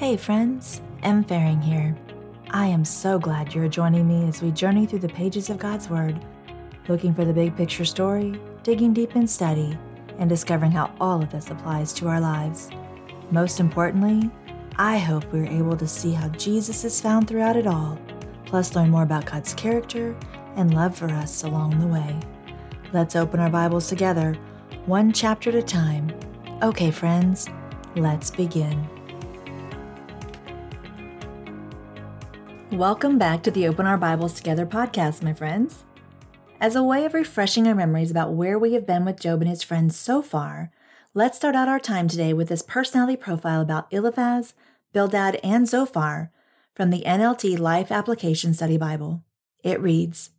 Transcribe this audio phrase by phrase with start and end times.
[0.00, 1.22] Hey, friends, M.
[1.22, 1.94] Faring here.
[2.52, 5.90] I am so glad you're joining me as we journey through the pages of God's
[5.90, 6.18] Word,
[6.88, 9.76] looking for the big picture story, digging deep in study,
[10.18, 12.70] and discovering how all of this applies to our lives.
[13.30, 14.30] Most importantly,
[14.78, 17.98] I hope we're able to see how Jesus is found throughout it all,
[18.46, 20.16] plus learn more about God's character
[20.56, 22.18] and love for us along the way.
[22.94, 24.32] Let's open our Bibles together,
[24.86, 26.10] one chapter at a time.
[26.62, 27.50] Okay, friends,
[27.96, 28.88] let's begin.
[32.72, 35.82] Welcome back to the Open Our Bibles Together podcast, my friends.
[36.60, 39.50] As a way of refreshing our memories about where we have been with Job and
[39.50, 40.70] his friends so far,
[41.12, 44.54] let's start out our time today with this personality profile about Eliphaz,
[44.92, 46.30] Bildad, and Zophar
[46.72, 49.24] from the NLT Life Application Study Bible.
[49.64, 50.30] It reads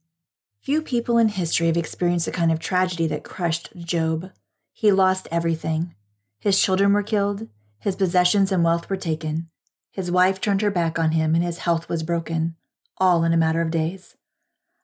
[0.61, 4.31] Few people in history have experienced the kind of tragedy that crushed Job.
[4.71, 5.95] He lost everything.
[6.39, 9.49] His children were killed, his possessions and wealth were taken.
[9.91, 12.55] His wife turned her back on him, and his health was broken,
[12.97, 14.15] all in a matter of days.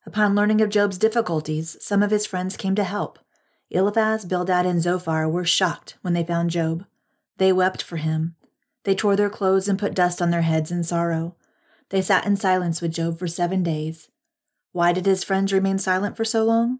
[0.05, 3.19] Upon learning of Job's difficulties, some of his friends came to help.
[3.69, 6.85] Eliphaz, Bildad, and Zophar were shocked when they found Job.
[7.37, 8.35] They wept for him.
[8.83, 11.35] They tore their clothes and put dust on their heads in sorrow.
[11.89, 14.09] They sat in silence with Job for seven days.
[14.71, 16.79] Why did his friends remain silent for so long?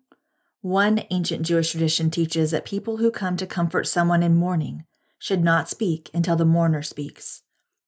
[0.62, 4.86] One ancient Jewish tradition teaches that people who come to comfort someone in mourning
[5.20, 7.44] should not speak until the mourner speaks.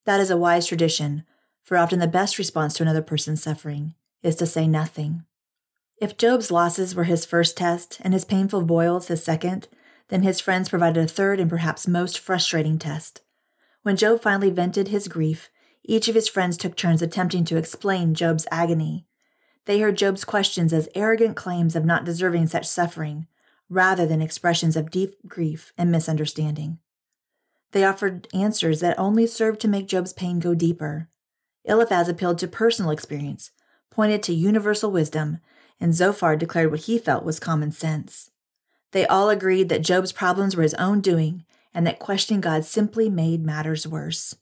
[0.10, 1.24] That is a wise tradition,
[1.62, 3.94] for often the best response to another person's suffering
[4.24, 5.24] is to say nothing.
[5.98, 9.68] If Job's losses were his first test and his painful boils his second,
[10.08, 13.22] then his friends provided a third and perhaps most frustrating test.
[13.84, 15.52] When Job finally vented his grief,
[15.84, 19.06] each of his friends took turns attempting to explain Job's agony
[19.66, 23.28] they heard Job's questions as arrogant claims of not deserving such suffering,
[23.70, 26.80] rather than expressions of deep grief and misunderstanding.
[27.72, 31.08] They offered answers that only served to make Job's pain go deeper.
[31.66, 33.52] Eliphaz appealed to personal experience,
[33.92, 35.40] pointed to universal wisdom,
[35.80, 38.32] and Zophar declared what he felt was common sense.
[38.92, 43.10] They all agreed that Job's problems were his own doing and that questioning God simply
[43.10, 44.36] made matters worse.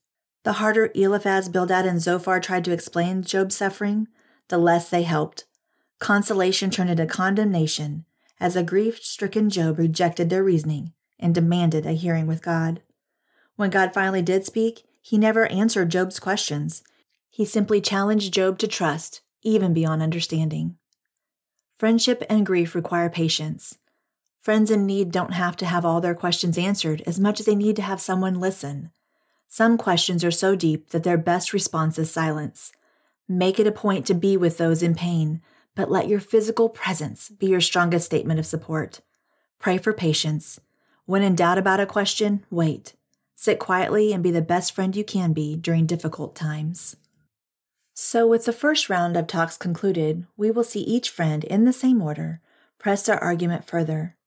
[0.43, 4.07] The harder Eliphaz, Bildad, and Zophar tried to explain Job's suffering,
[4.47, 5.45] the less they helped.
[5.99, 8.05] Consolation turned into condemnation
[8.39, 12.81] as a grief stricken Job rejected their reasoning and demanded a hearing with God.
[13.57, 16.83] When God finally did speak, he never answered Job's questions.
[17.29, 20.77] He simply challenged Job to trust, even beyond understanding.
[21.77, 23.77] Friendship and grief require patience.
[24.39, 27.55] Friends in need don't have to have all their questions answered as much as they
[27.55, 28.91] need to have someone listen.
[29.47, 32.71] Some questions are so deep that their best response is silence.
[33.27, 35.41] Make it a point to be with those in pain,
[35.75, 39.01] but let your physical presence be your strongest statement of support.
[39.59, 40.59] Pray for patience.
[41.05, 42.93] When in doubt about a question, wait.
[43.39, 46.95] Sit quietly and be the best friend you can be during difficult times.
[47.93, 51.71] So, with the first round of talks concluded, we will see each friend in the
[51.71, 52.41] same order
[52.79, 54.17] press their argument further.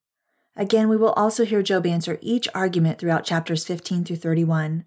[0.55, 4.85] Again, we will also hear Job answer each argument throughout chapters 15 through 31.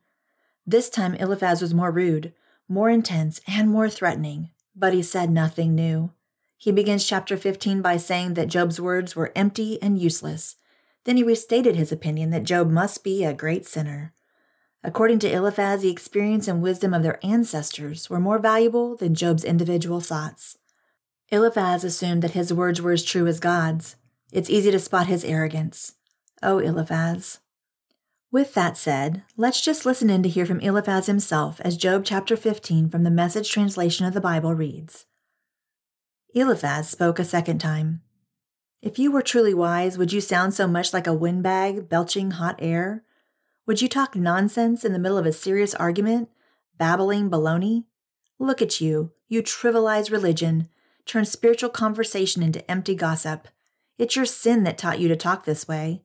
[0.66, 2.32] This time, Eliphaz was more rude,
[2.66, 6.12] more intense and more threatening, but he said nothing new.
[6.56, 10.56] He begins chapter 15 by saying that Job's words were empty and useless.
[11.04, 14.14] Then he restated his opinion that Job must be a great sinner.
[14.82, 19.44] According to Eliphaz, the experience and wisdom of their ancestors were more valuable than Job's
[19.44, 20.58] individual thoughts.
[21.30, 23.96] Eliphaz assumed that his words were as true as God's.
[24.30, 25.94] It's easy to spot his arrogance.
[26.42, 27.38] Oh, Eliphaz.
[28.30, 32.36] With that said, let's just listen in to hear from Eliphaz himself as Job chapter
[32.36, 35.06] 15 from the message translation of the Bible reads.
[36.34, 38.02] Eliphaz spoke a second time.
[38.84, 42.56] If you were truly wise, would you sound so much like a windbag belching hot
[42.58, 43.02] air?
[43.64, 46.28] Would you talk nonsense in the middle of a serious argument,
[46.76, 47.84] babbling baloney?
[48.38, 50.68] Look at you, you trivialize religion,
[51.06, 53.48] turn spiritual conversation into empty gossip.
[53.96, 56.02] It's your sin that taught you to talk this way.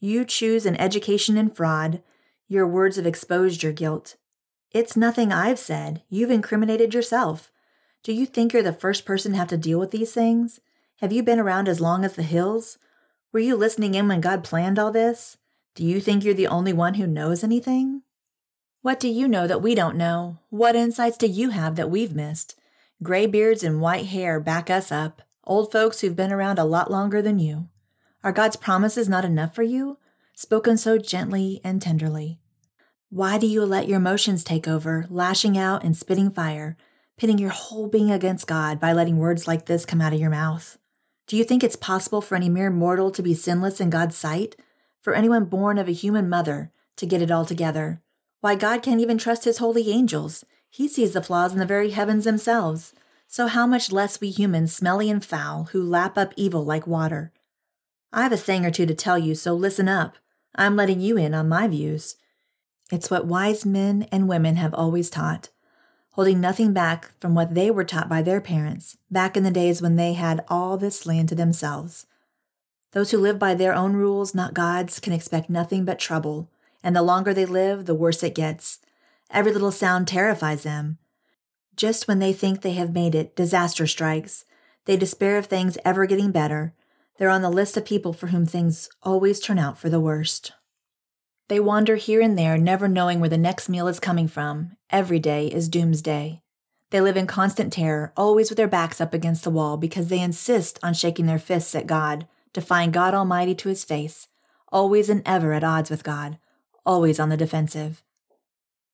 [0.00, 2.02] You choose an education in fraud.
[2.48, 4.16] Your words have exposed your guilt.
[4.72, 6.02] It's nothing I've said.
[6.08, 7.52] You've incriminated yourself.
[8.02, 10.58] Do you think you're the first person to have to deal with these things?
[11.00, 12.78] Have you been around as long as the hills?
[13.30, 15.36] Were you listening in when God planned all this?
[15.74, 18.00] Do you think you're the only one who knows anything?
[18.80, 20.38] What do you know that we don't know?
[20.48, 22.58] What insights do you have that we've missed?
[23.02, 27.20] Graybeards and white hair back us up, old folks who've been around a lot longer
[27.20, 27.68] than you.
[28.24, 29.98] Are God's promises not enough for you?
[30.34, 32.40] Spoken so gently and tenderly.
[33.10, 36.78] Why do you let your emotions take over, lashing out and spitting fire,
[37.18, 40.30] pitting your whole being against God by letting words like this come out of your
[40.30, 40.78] mouth?
[41.26, 44.54] Do you think it's possible for any mere mortal to be sinless in God's sight?
[45.00, 48.00] For anyone born of a human mother to get it all together?
[48.40, 50.44] Why, God can't even trust his holy angels.
[50.70, 52.92] He sees the flaws in the very heavens themselves.
[53.26, 57.32] So, how much less we humans, smelly and foul, who lap up evil like water?
[58.12, 60.16] I have a thing or two to tell you, so listen up.
[60.54, 62.16] I'm letting you in on my views.
[62.92, 65.48] It's what wise men and women have always taught,
[66.16, 69.82] holding nothing back from what they were taught by their parents back in the days
[69.82, 72.06] when they had all this land to themselves.
[72.92, 76.50] Those who live by their own rules, not God's, can expect nothing but trouble,
[76.82, 78.78] and the longer they live, the worse it gets.
[79.30, 80.96] Every little sound terrifies them.
[81.76, 84.46] Just when they think they have made it, disaster strikes.
[84.86, 86.72] They despair of things ever getting better.
[87.18, 90.52] They're on the list of people for whom things always turn out for the worst.
[91.48, 94.76] They wander here and there, never knowing where the next meal is coming from.
[94.90, 96.42] Every day is doomsday.
[96.90, 100.20] They live in constant terror, always with their backs up against the wall because they
[100.20, 104.28] insist on shaking their fists at God, defying God Almighty to his face,
[104.72, 106.38] always and ever at odds with God,
[106.84, 108.02] always on the defensive.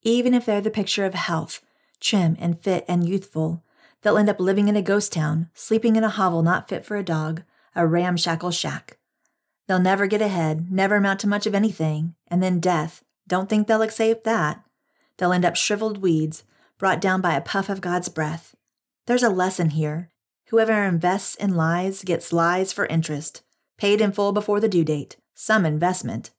[0.03, 1.61] Even if they're the picture of health,
[2.01, 3.63] trim and fit and youthful,
[4.03, 6.97] they'll end up living in a ghost town, sleeping in a hovel not fit for
[6.97, 7.45] a dog,
[7.75, 8.99] a ramshackle shack.
[9.69, 13.05] They'll never get ahead, never amount to much of anything, and then death.
[13.29, 14.65] Don't think they'll escape that.
[15.19, 16.45] They'll end up shriveled weeds,
[16.79, 18.57] brought down by a puff of God's breath.
[19.07, 20.09] There's a lesson here.
[20.49, 23.43] Whoever invests in lies gets lies for interest,
[23.77, 26.31] paid in full before the due date, some investment.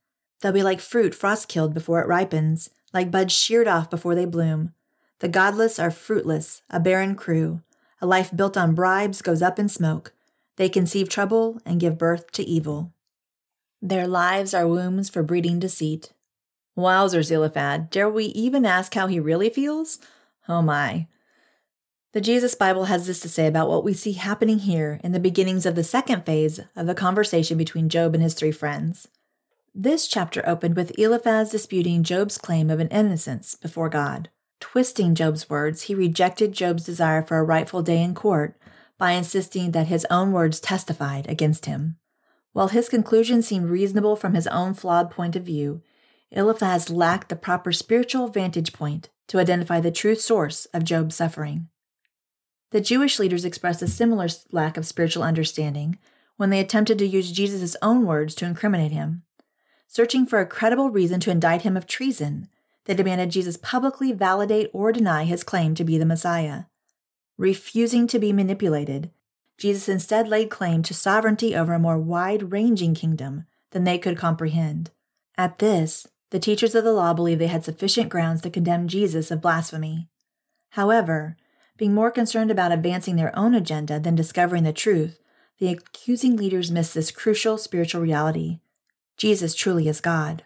[0.42, 4.25] They'll be like fruit frost killed before it ripens, like buds sheared off before they
[4.25, 4.74] bloom.
[5.19, 7.62] The godless are fruitless, a barren crew.
[8.01, 10.13] A life built on bribes goes up in smoke.
[10.56, 12.93] They conceive trouble and give birth to evil.
[13.85, 16.13] Their lives are wombs for breeding deceit.
[16.77, 20.00] Wowzers, Eliphaz, dare we even ask how he really feels?
[20.47, 21.07] Oh my.
[22.13, 25.19] The Jesus Bible has this to say about what we see happening here in the
[25.19, 29.09] beginnings of the second phase of the conversation between Job and his three friends.
[29.75, 34.30] This chapter opened with Eliphaz disputing Job's claim of an innocence before God.
[34.62, 38.57] Twisting Job's words, he rejected Job's desire for a rightful day in court
[38.97, 41.97] by insisting that his own words testified against him.
[42.53, 45.81] While his conclusion seemed reasonable from his own flawed point of view,
[46.31, 51.67] Eliphaz lacked the proper spiritual vantage point to identify the true source of Job's suffering.
[52.71, 55.97] The Jewish leaders expressed a similar lack of spiritual understanding
[56.38, 59.23] when they attempted to use Jesus' own words to incriminate him.
[59.88, 62.47] Searching for a credible reason to indict him of treason,
[62.85, 66.63] they demanded Jesus publicly validate or deny his claim to be the Messiah.
[67.38, 69.11] Refusing to be manipulated,
[69.63, 74.18] Jesus instead laid claim to sovereignty over a more wide ranging kingdom than they could
[74.18, 74.92] comprehend.
[75.38, 79.31] At this, the teachers of the law believed they had sufficient grounds to condemn Jesus
[79.31, 80.10] of blasphemy.
[80.71, 81.38] However,
[81.77, 85.18] being more concerned about advancing their own agenda than discovering the truth,
[85.60, 88.59] the accusing leaders missed this crucial spiritual reality
[89.16, 90.44] Jesus truly is God.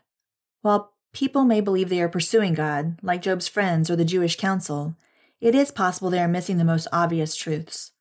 [0.62, 4.96] While people may believe they are pursuing God, like Job's friends or the Jewish council,
[5.42, 7.94] it is possible they are missing the most obvious truths.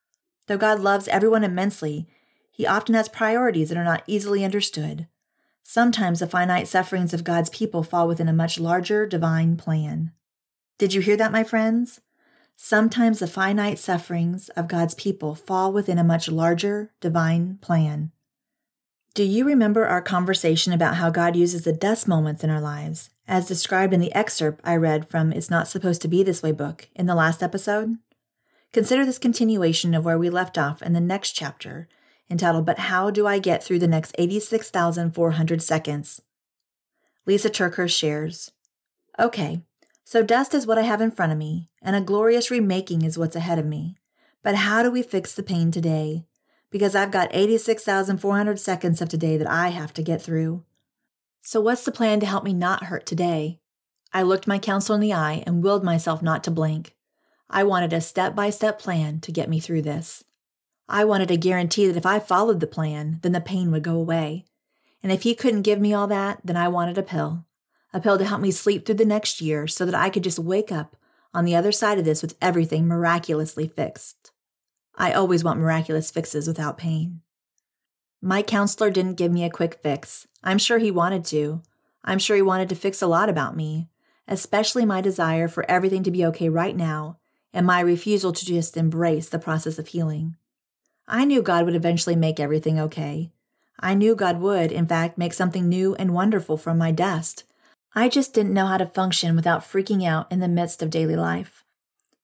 [0.47, 2.09] Though God loves everyone immensely,
[2.51, 5.07] he often has priorities that are not easily understood.
[5.63, 10.13] Sometimes the finite sufferings of God's people fall within a much larger divine plan.
[10.79, 12.01] Did you hear that, my friends?
[12.57, 18.13] Sometimes the finite sufferings of God's people fall within a much larger divine plan.
[19.15, 23.11] Do you remember our conversation about how God uses the dust moments in our lives,
[23.27, 26.53] as described in the excerpt I read from It's Not Supposed to Be This Way
[26.53, 27.97] book in the last episode?
[28.77, 31.89] Consider this continuation of where we left off in the next chapter,
[32.29, 36.21] entitled But How Do I Get Through the Next 86,400 Seconds?
[37.27, 38.51] Lysa TerKeurst shares
[39.19, 39.63] Okay,
[40.05, 43.17] so dust is what I have in front of me, and a glorious remaking is
[43.17, 43.97] what's ahead of me.
[44.43, 46.27] But how do we fix the pain today?
[46.71, 50.65] because I've got 86,400 seconds of today that I have to get through.
[51.41, 53.61] So, what's the plan to help me not hurt today?
[54.13, 56.96] I looked my counsel in the eye and willed myself not to blink.
[57.49, 60.25] I wanted a step by step plan to get me through this.
[60.89, 63.97] I wanted a guarantee that if I followed the plan, then the pain would go
[63.97, 64.45] away.
[65.03, 67.45] And if he couldn't give me all that, then I wanted a pill.
[67.93, 70.39] A pill to help me sleep through the next year so that I could just
[70.39, 70.97] wake up
[71.33, 74.33] on the other side of this with everything miraculously fixed.
[74.97, 77.21] I always want miraculous fixes without pain.
[78.21, 80.27] My counselor didn't give me a quick fix.
[80.43, 81.63] I'm sure he wanted to.
[82.05, 83.89] I'm sure he wanted to fix a lot about me,
[84.27, 87.19] especially my desire for everything to be okay right now
[87.57, 90.37] and my refusal to just embrace the process of healing.
[91.09, 93.33] I knew God would eventually make everything okay.
[93.81, 97.45] I knew God would, in fact, make something new and wonderful from my dust.
[97.95, 101.17] I just didn't know how to function without freaking out in the midst of daily
[101.17, 101.65] life.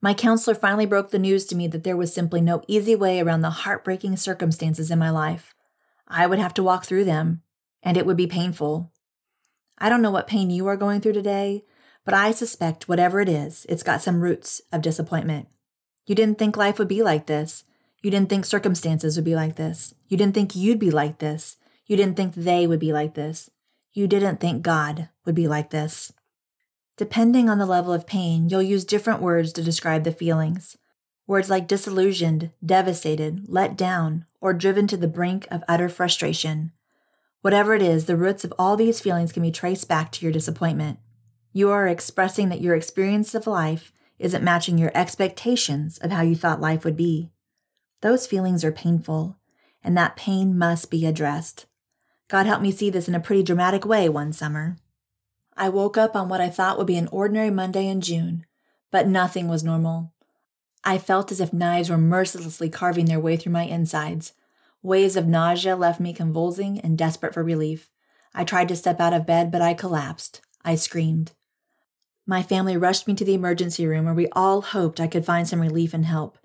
[0.02, 3.18] My counselor finally broke the news to me that there was simply no easy way
[3.18, 5.54] around the heartbreaking circumstances in my life.
[6.06, 7.40] I would have to walk through them,
[7.82, 8.92] and it would be painful.
[9.78, 11.64] I don't know what pain you are going through today,
[12.04, 15.48] but I suspect whatever it is, it's got some roots of disappointment.
[16.06, 17.64] You didn't think life would be like this.
[18.02, 19.94] You didn't think circumstances would be like this.
[20.08, 21.56] You didn't think you'd be like this.
[21.86, 23.50] You didn't think they would be like this.
[23.92, 26.12] You didn't think God would be like this.
[26.96, 30.76] Depending on the level of pain, you'll use different words to describe the feelings.
[31.26, 36.72] Words like disillusioned, devastated, let down, or driven to the brink of utter frustration.
[37.40, 40.32] Whatever it is, the roots of all these feelings can be traced back to your
[40.32, 40.98] disappointment.
[41.52, 46.34] You are expressing that your experience of life isn't matching your expectations of how you
[46.34, 47.30] thought life would be.
[48.00, 49.36] Those feelings are painful,
[49.84, 51.66] and that pain must be addressed.
[52.28, 54.78] God helped me see this in a pretty dramatic way one summer.
[55.56, 58.46] I woke up on what I thought would be an ordinary Monday in June,
[58.90, 60.14] but nothing was normal.
[60.82, 64.32] I felt as if knives were mercilessly carving their way through my insides.
[64.82, 67.90] Waves of nausea left me convulsing and desperate for relief.
[68.34, 70.40] I tried to step out of bed, but I collapsed.
[70.64, 71.32] I screamed.
[72.26, 75.48] My family rushed me to the emergency room where we all hoped I could find
[75.48, 76.38] some relief and help.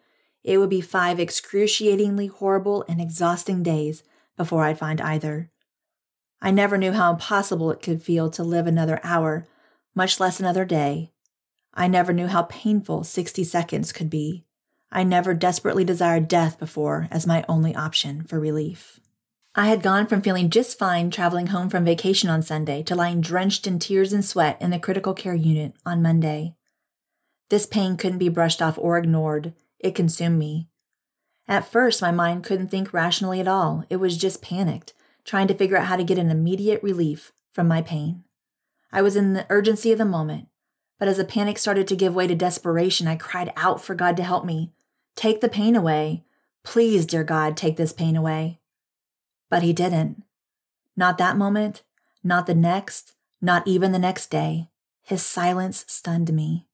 [0.43, 4.03] It would be five excruciatingly horrible and exhausting days
[4.35, 5.51] before I'd find either.
[6.41, 9.45] I never knew how impossible it could feel to live another hour,
[9.93, 11.11] much less another day.
[11.73, 14.45] I never knew how painful 60 seconds could be.
[14.91, 18.99] I never desperately desired death before as my only option for relief.
[19.59, 23.21] I had gone from feeling just fine traveling home from vacation on Sunday to lying
[23.21, 26.53] drenched in tears and sweat in the critical care unit on Monday.
[27.49, 29.55] This pain couldn't be brushed off or ignored.
[29.79, 30.67] It consumed me.
[31.47, 33.83] At first, my mind couldn't think rationally at all.
[33.89, 34.93] It was just panicked,
[35.25, 38.25] trying to figure out how to get an immediate relief from my pain.
[38.91, 40.49] I was in the urgency of the moment,
[40.99, 44.17] but as the panic started to give way to desperation, I cried out for God
[44.17, 44.71] to help me.
[45.15, 46.25] Take the pain away.
[46.63, 48.56] Please, dear God, take this pain away.
[49.49, 50.23] But he didn't.
[50.95, 51.83] Not that moment,
[52.23, 54.69] not the next, not even the next day.
[55.03, 56.67] His silence stunned me.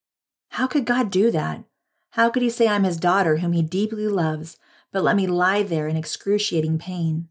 [0.49, 1.63] How could God do that?
[2.11, 4.57] How could he say I'm his daughter, whom he deeply loves,
[4.91, 7.27] but let me lie there in excruciating pain?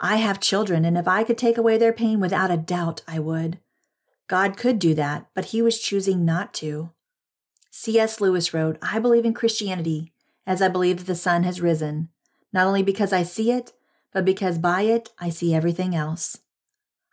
[0.00, 3.18] I have children, and if I could take away their pain, without a doubt I
[3.18, 3.60] would.
[4.26, 6.90] God could do that, but he was choosing not to.
[7.70, 8.20] C.S.
[8.20, 10.12] Lewis wrote, I believe in Christianity
[10.46, 12.08] as I believe that the sun has risen,
[12.52, 13.72] not only because I see it,
[14.14, 16.38] but because by it I see everything else.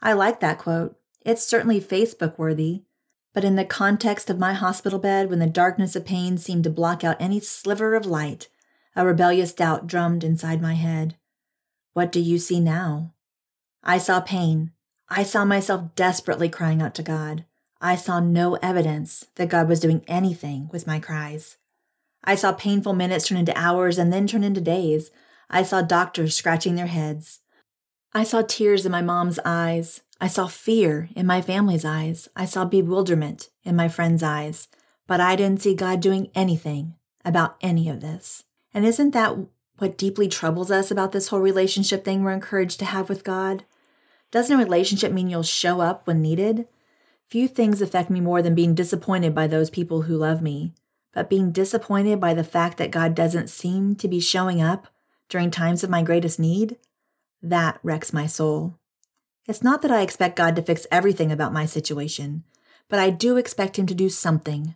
[0.01, 0.96] I like that quote.
[1.25, 2.84] It's certainly Facebook worthy,
[3.34, 6.70] but in the context of my hospital bed, when the darkness of pain seemed to
[6.70, 8.48] block out any sliver of light,
[8.96, 11.17] a rebellious doubt drummed inside my head.
[11.93, 13.13] What do you see now?
[13.84, 14.72] I saw pain.
[15.10, 17.46] I saw myself desperately crying out to God.
[17.81, 21.58] I saw no evidence that God was doing anything with my cries.
[22.24, 25.10] I saw painful minutes turn into hours and then turn into days,
[25.53, 27.41] I saw doctors scratching their heads.
[28.13, 30.01] I saw tears in my mom's eyes.
[30.22, 32.29] I saw fear in my family's eyes.
[32.38, 34.70] I saw bewilderment in my friends' eyes.
[35.08, 38.46] But I didn't see God doing anything about any of this.
[38.74, 39.36] And isn't that
[39.77, 43.65] what deeply troubles us about this whole relationship thing we're encouraged to have with God?
[44.31, 46.65] Doesn't a relationship mean you'll show up when needed?
[47.27, 50.74] Few things affect me more than being disappointed by those people who love me,
[51.13, 54.88] but being disappointed by the fact that God doesn't seem to be showing up
[55.32, 56.76] during times of my greatest need,
[57.42, 58.78] that wrecks my soul.
[59.48, 62.44] It's not that I expect God to fix everything about my situation,
[62.90, 64.76] but I do expect Him to do something.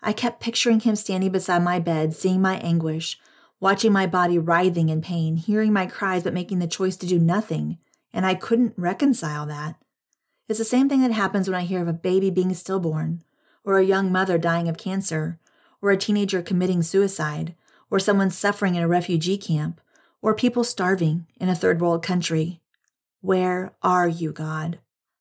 [0.00, 3.18] I kept picturing Him standing beside my bed, seeing my anguish,
[3.58, 7.18] watching my body writhing in pain, hearing my cries, but making the choice to do
[7.18, 7.78] nothing,
[8.12, 9.74] and I couldn't reconcile that.
[10.48, 13.24] It's the same thing that happens when I hear of a baby being stillborn,
[13.64, 15.40] or a young mother dying of cancer,
[15.82, 17.56] or a teenager committing suicide,
[17.90, 19.80] or someone suffering in a refugee camp,
[20.22, 22.60] or people starving in a third world country.
[23.20, 24.78] Where are you, God?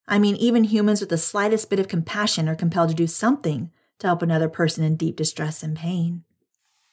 [0.08, 3.72] I mean, even humans with the slightest bit of compassion are compelled to do something
[4.00, 6.24] to help another person in deep distress and pain.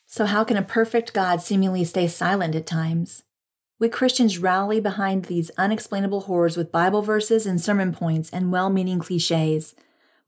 [0.06, 3.24] So, how can a perfect God seemingly stay silent at times?
[3.78, 8.70] We Christians rally behind these unexplainable horrors with Bible verses and sermon points and well
[8.70, 9.74] meaning cliches,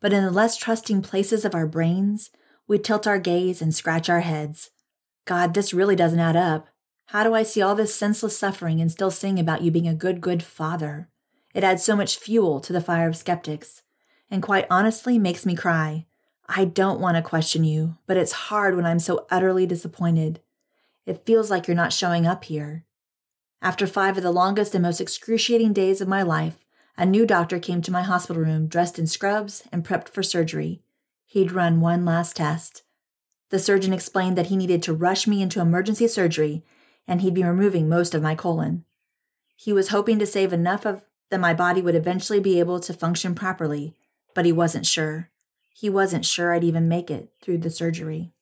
[0.00, 2.30] but in the less trusting places of our brains,
[2.66, 4.70] we tilt our gaze and scratch our heads,
[5.28, 6.68] God, this really doesn't add up.
[7.08, 9.94] How do I see all this senseless suffering and still sing about you being a
[9.94, 11.10] good, good father?
[11.52, 13.82] It adds so much fuel to the fire of skeptics,
[14.30, 16.06] and quite honestly makes me cry.
[16.48, 20.40] I don't want to question you, but it's hard when I'm so utterly disappointed.
[21.04, 22.86] It feels like you're not showing up here.
[23.60, 26.64] After five of the longest and most excruciating days of my life,
[26.96, 30.80] a new doctor came to my hospital room dressed in scrubs and prepped for surgery.
[31.26, 32.82] He'd run one last test.
[33.50, 36.64] The surgeon explained that he needed to rush me into emergency surgery
[37.06, 38.84] and he'd be removing most of my colon.
[39.56, 42.92] He was hoping to save enough of that my body would eventually be able to
[42.92, 43.96] function properly,
[44.34, 45.30] but he wasn't sure.
[45.74, 48.32] He wasn't sure I'd even make it through the surgery.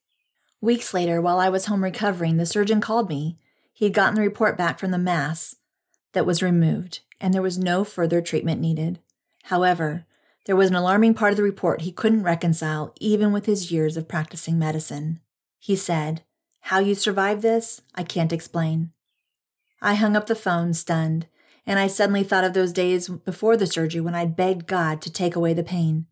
[0.60, 3.38] Weeks later, while I was home recovering, the surgeon called me.
[3.72, 5.56] He had gotten the report back from the mass
[6.12, 9.00] that was removed, and there was no further treatment needed.
[9.44, 10.06] However,
[10.46, 13.96] there was an alarming part of the report he couldn't reconcile, even with his years
[13.96, 15.20] of practicing medicine.
[15.58, 16.22] He said,
[16.60, 18.92] How you survived this, I can't explain.
[19.82, 21.26] I hung up the phone, stunned,
[21.66, 25.12] and I suddenly thought of those days before the surgery when I'd begged God to
[25.12, 26.06] take away the pain.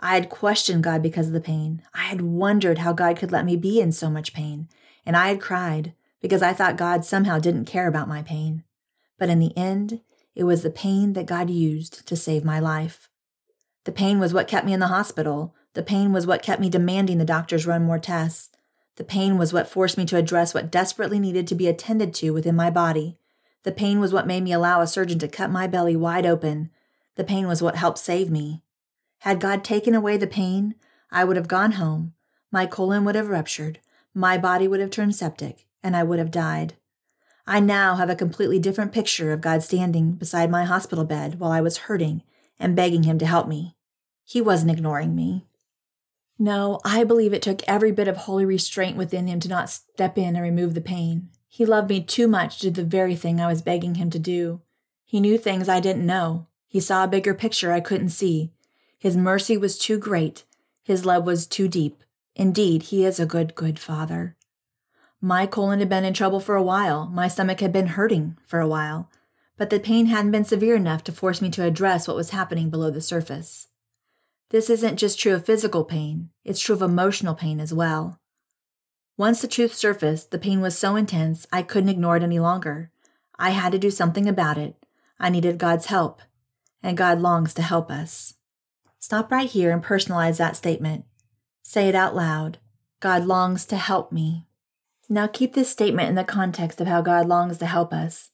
[0.00, 1.82] I had questioned God because of the pain.
[1.94, 4.68] I had wondered how God could let me be in so much pain,
[5.06, 8.64] and I had cried because I thought God somehow didn't care about my pain.
[9.18, 10.00] But in the end,
[10.34, 13.08] it was the pain that God used to save my life.
[13.88, 15.54] The pain was what kept me in the hospital.
[15.72, 18.50] The pain was what kept me demanding the doctors run more tests.
[18.96, 22.32] The pain was what forced me to address what desperately needed to be attended to
[22.32, 23.16] within my body.
[23.62, 26.68] The pain was what made me allow a surgeon to cut my belly wide open.
[27.14, 28.60] The pain was what helped save me.
[29.20, 30.74] Had God taken away the pain,
[31.10, 32.12] I would have gone home.
[32.52, 33.80] My colon would have ruptured.
[34.12, 36.74] My body would have turned septic, and I would have died.
[37.46, 41.52] I now have a completely different picture of God standing beside my hospital bed while
[41.52, 42.22] I was hurting
[42.60, 43.76] and begging Him to help me.
[44.28, 45.46] He wasn't ignoring me.
[46.38, 50.18] No, I believe it took every bit of holy restraint within him to not step
[50.18, 51.30] in and remove the pain.
[51.48, 54.18] He loved me too much to do the very thing I was begging him to
[54.18, 54.60] do.
[55.06, 56.46] He knew things I didn't know.
[56.66, 58.52] He saw a bigger picture I couldn't see.
[58.98, 60.44] His mercy was too great.
[60.82, 62.04] His love was too deep.
[62.34, 64.36] Indeed, he is a good, good father.
[65.22, 67.06] My colon had been in trouble for a while.
[67.06, 69.10] My stomach had been hurting for a while.
[69.56, 72.68] But the pain hadn't been severe enough to force me to address what was happening
[72.68, 73.68] below the surface.
[74.50, 78.18] This isn't just true of physical pain, it's true of emotional pain as well.
[79.18, 82.90] Once the truth surfaced, the pain was so intense I couldn't ignore it any longer.
[83.38, 84.76] I had to do something about it.
[85.20, 86.22] I needed God's help,
[86.82, 88.34] and God longs to help us.
[88.98, 91.04] Stop right here and personalize that statement.
[91.62, 92.58] Say it out loud
[93.00, 94.46] God longs to help me.
[95.08, 98.30] Now keep this statement in the context of how God longs to help us.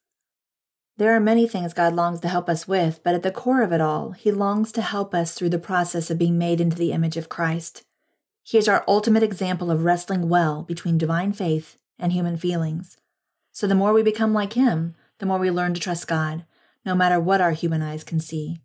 [0.96, 3.72] There are many things God longs to help us with, but at the core of
[3.72, 6.92] it all, He longs to help us through the process of being made into the
[6.92, 7.82] image of Christ.
[8.44, 12.96] He is our ultimate example of wrestling well between divine faith and human feelings.
[13.50, 16.44] So the more we become like Him, the more we learn to trust God,
[16.84, 18.60] no matter what our human eyes can see.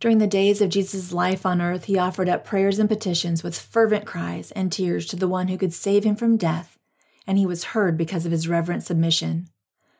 [0.00, 3.58] During the days of Jesus' life on earth, he offered up prayers and petitions with
[3.58, 6.78] fervent cries and tears to the one who could save him from death,
[7.26, 9.48] and he was heard because of his reverent submission.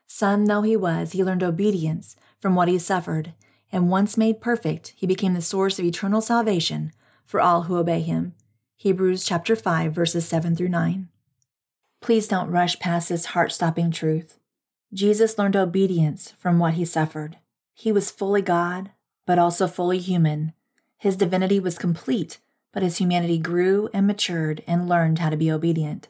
[0.07, 3.33] Son though he was, he learned obedience from what he suffered,
[3.73, 6.93] and once made perfect, he became the source of eternal salvation
[7.27, 8.35] for all who obey him.
[8.77, 11.09] Hebrews chapter 5 verses 7 through 9.
[12.01, 14.39] Please don't rush past this heart-stopping truth.
[14.93, 17.39] Jesus learned obedience from what he suffered.
[17.73, 18.91] He was fully God,
[19.27, 20.53] but also fully human.
[20.99, 22.39] His divinity was complete,
[22.73, 26.09] but his humanity grew and matured and learned how to be obedient.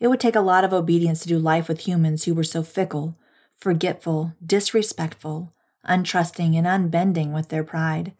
[0.00, 2.62] It would take a lot of obedience to do life with humans who were so
[2.62, 3.16] fickle,
[3.56, 5.52] forgetful, disrespectful,
[5.86, 8.12] untrusting, and unbending with their pride.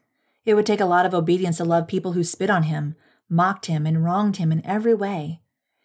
[0.45, 2.97] It would take a lot of obedience to love people who spit on him,
[3.29, 5.41] mocked him, and wronged him in every way.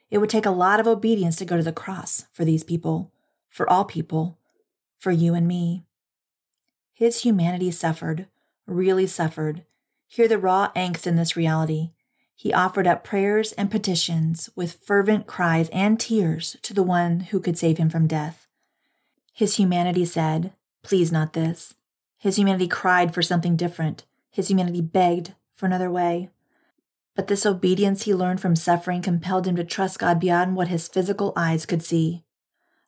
[0.09, 3.11] It would take a lot of obedience to go to the cross for these people,
[3.49, 4.37] for all people,
[4.97, 5.83] for you and me.
[6.93, 8.27] His humanity suffered,
[8.65, 9.65] really suffered.
[10.07, 11.92] Hear the raw angst in this reality.
[12.43, 17.39] He offered up prayers and petitions with fervent cries and tears to the one who
[17.39, 18.47] could save him from death.
[19.31, 20.51] His humanity said,
[20.81, 21.75] Please not this.
[22.17, 24.03] His humanity cried for something different.
[24.29, 26.31] His humanity begged for another way.
[27.15, 30.89] But this obedience he learned from suffering compelled him to trust God beyond what his
[30.89, 32.25] physical eyes could see.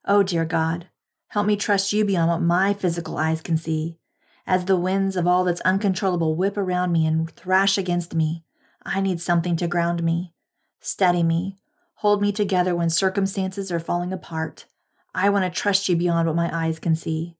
[0.04, 0.88] Oh, dear God,
[1.30, 4.00] help me trust you beyond what my physical eyes can see.
[4.46, 8.45] As the winds of all that's uncontrollable whip around me and thrash against me,
[8.86, 10.34] I need something to ground me,
[10.80, 11.58] steady me,
[11.96, 14.66] hold me together when circumstances are falling apart.
[15.14, 17.36] I want to trust you beyond what my eyes can see.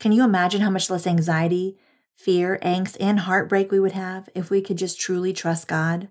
[0.00, 1.78] Can you imagine how much less anxiety,
[2.14, 6.08] fear, angst, and heartbreak we would have if we could just truly trust God?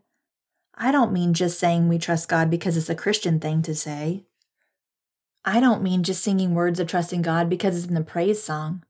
[0.76, 4.24] I don't mean just saying we trust God because it's a Christian thing to say.
[5.46, 8.84] I don't mean just singing words of trusting God because it's in the praise song.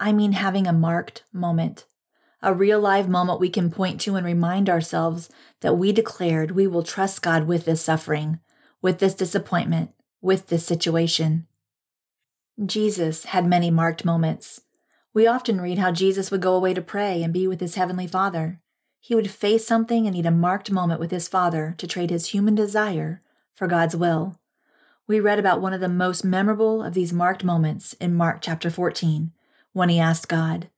[0.00, 1.84] I mean having a marked moment
[2.42, 5.28] a real live moment we can point to and remind ourselves
[5.60, 8.40] that we declared we will trust God with this suffering,
[8.80, 11.46] with this disappointment, with this situation.
[12.64, 14.62] Jesus had many marked moments.
[15.12, 18.06] We often read how Jesus would go away to pray and be with his heavenly
[18.06, 18.60] Father.
[19.00, 22.26] He would face something and need a marked moment with his Father to trade his
[22.26, 23.22] human desire
[23.54, 24.38] for God's will.
[25.06, 28.70] We read about one of the most memorable of these marked moments in Mark chapter
[28.70, 29.32] 14
[29.72, 30.68] when he asked God,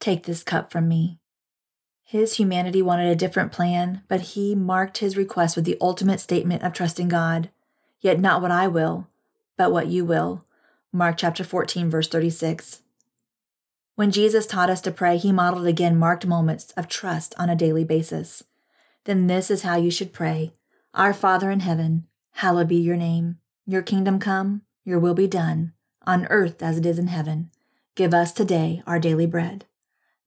[0.00, 1.18] Take this cup from me.
[2.04, 6.62] His humanity wanted a different plan, but he marked his request with the ultimate statement
[6.62, 7.50] of trusting God.
[8.00, 9.08] Yet not what I will,
[9.56, 10.44] but what you will.
[10.92, 12.82] Mark chapter 14, verse 36.
[13.96, 17.56] When Jesus taught us to pray, he modeled again marked moments of trust on a
[17.56, 18.44] daily basis.
[19.04, 20.52] Then this is how you should pray
[20.94, 23.38] Our Father in heaven, hallowed be your name.
[23.66, 25.72] Your kingdom come, your will be done,
[26.06, 27.50] on earth as it is in heaven.
[27.94, 29.64] Give us today our daily bread.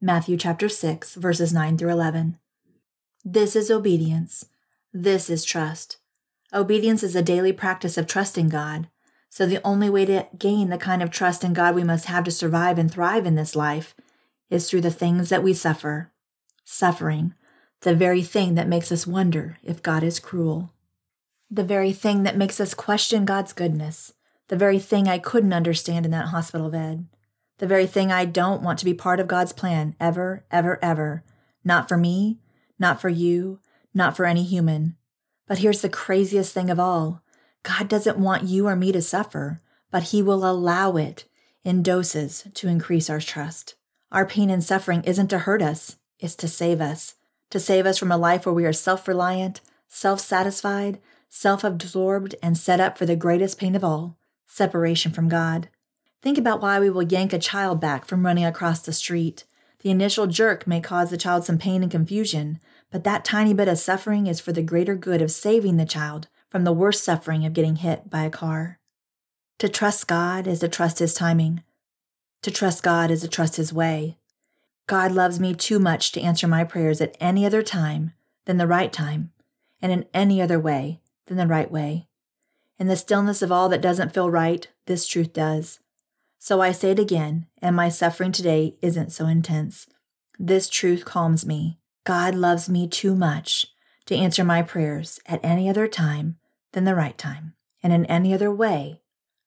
[0.02, 2.38] Matthew chapter 6, verses 9 through 11.
[3.26, 4.46] This is obedience.
[4.94, 5.98] This is trust.
[6.54, 8.88] Obedience is a daily practice of trusting God.
[9.30, 12.24] So, the only way to gain the kind of trust in God we must have
[12.24, 13.94] to survive and thrive in this life
[14.50, 16.14] is through the things that we suffer.
[16.64, 17.34] Suffering,
[17.82, 20.72] the very thing that makes us wonder if God is cruel,
[21.52, 24.14] the very thing that makes us question God's goodness,
[24.48, 27.06] the very thing I couldn't understand in that hospital bed,
[27.60, 31.24] the very thing I don't want to be part of God's plan ever, ever, ever.
[31.64, 32.40] Not for me,
[32.80, 33.60] not for you,
[33.94, 34.96] not for any human.
[35.48, 37.22] But here's the craziest thing of all
[37.64, 41.26] God doesn't want you or me to suffer, but He will allow it
[41.64, 43.76] in doses to increase our trust.
[44.12, 47.16] Our pain and suffering isn't to hurt us, it's to save us,
[47.50, 52.36] to save us from a life where we are self reliant, self satisfied, self absorbed,
[52.42, 55.70] and set up for the greatest pain of all separation from God.
[56.22, 59.46] Think about why we will yank a child back from running across the street.
[59.82, 62.60] The initial jerk may cause the child some pain and confusion,
[62.92, 66.28] but that tiny bit of suffering is for the greater good of saving the child
[66.50, 68.80] from the worst suffering of getting hit by a car.
[69.60, 71.64] To trust God is to trust His timing.
[72.42, 74.18] To trust God is to trust His way.
[74.88, 78.14] God loves me too much to answer my prayers at any other time
[78.46, 79.32] than the right time,
[79.82, 82.08] and in any other way than the right way.
[82.78, 85.80] In the stillness of all that doesn't feel right, this truth does.
[86.42, 89.88] So I say it again, and my suffering today isn't so intense.
[90.40, 91.80] This truth calms me.
[92.06, 93.68] God loves me too much
[94.06, 96.38] to answer my prayers at any other time
[96.72, 99.02] than the right time, and in any other way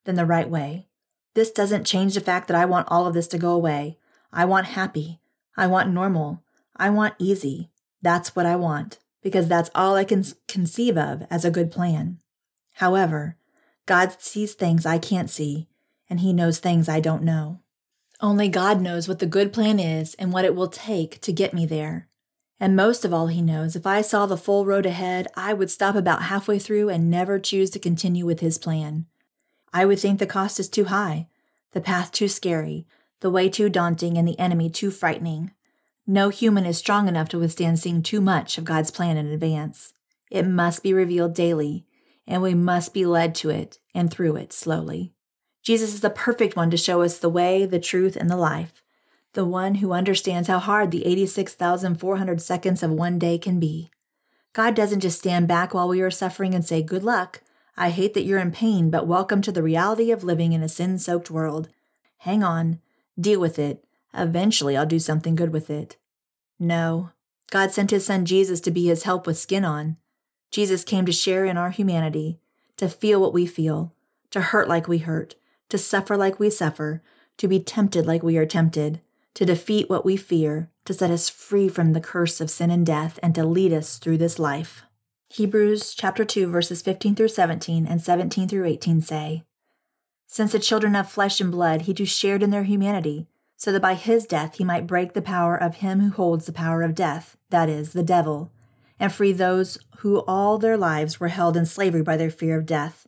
[0.04, 0.86] than the right way.
[1.34, 3.98] This doesn't change the fact that I want all of this to go away.
[4.30, 5.20] I want happy.
[5.56, 6.44] I want normal.
[6.76, 7.70] I want easy.
[8.02, 12.18] That's what I want, because that's all I can conceive of as a good plan.
[12.74, 13.38] However,
[13.86, 15.68] God sees things I can't see,
[16.12, 17.60] and He knows things I don't know.
[18.20, 21.54] Only God knows what the good plan is and what it will take to get
[21.54, 22.06] me there.
[22.60, 25.70] And most of all, He knows if I saw the full road ahead, I would
[25.70, 29.06] stop about halfway through and never choose to continue with His plan.
[29.72, 31.28] I would think the cost is too high,
[31.70, 32.86] the path too scary,
[33.20, 35.52] the way too daunting, and the enemy too frightening.
[36.06, 39.94] No human is strong enough to withstand seeing too much of God's plan in advance.
[40.30, 41.86] It must be revealed daily,
[42.26, 45.11] and we must be led to it and through it slowly.
[45.62, 48.82] Jesus is the perfect one to show us the way, the truth, and the life,
[49.34, 53.90] the one who understands how hard the 86,400 seconds of one day can be.
[54.52, 57.42] God doesn't just stand back while we are suffering and say, Good luck.
[57.76, 60.68] I hate that you're in pain, but welcome to the reality of living in a
[60.68, 61.68] sin soaked world.
[62.18, 62.80] Hang on,
[63.18, 63.84] deal with it.
[64.12, 65.96] Eventually, I'll do something good with it.
[66.58, 67.10] No,
[67.50, 69.96] God sent his son Jesus to be his help with skin on.
[70.50, 72.38] Jesus came to share in our humanity,
[72.76, 73.94] to feel what we feel,
[74.30, 75.34] to hurt like we hurt,
[75.72, 77.02] to suffer like we suffer,
[77.38, 79.00] to be tempted like we are tempted,
[79.32, 82.84] to defeat what we fear, to set us free from the curse of sin and
[82.84, 84.82] death, and to lead us through this life.
[85.30, 89.44] Hebrews chapter 2 verses 15 through 17 and 17 through 18 say,
[90.26, 93.80] Since the children of flesh and blood he too shared in their humanity, so that
[93.80, 96.94] by his death he might break the power of him who holds the power of
[96.94, 98.52] death, that is, the devil,
[99.00, 102.66] and free those who all their lives were held in slavery by their fear of
[102.66, 103.06] death.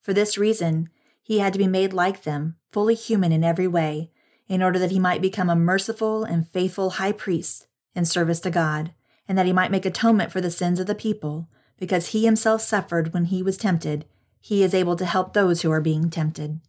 [0.00, 0.88] For this reason,
[1.32, 4.10] he had to be made like them, fully human in every way,
[4.48, 8.50] in order that he might become a merciful and faithful high priest in service to
[8.50, 8.92] God,
[9.26, 12.60] and that he might make atonement for the sins of the people, because he himself
[12.60, 14.04] suffered when he was tempted,
[14.42, 16.60] he is able to help those who are being tempted.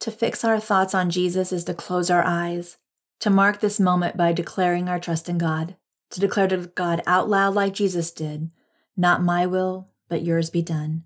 [0.00, 2.76] To fix our thoughts on Jesus is to close our eyes,
[3.20, 5.74] to mark this moment by declaring our trust in God,
[6.10, 8.50] to declare to God out loud like Jesus did,
[8.94, 11.04] Not my will, but yours be done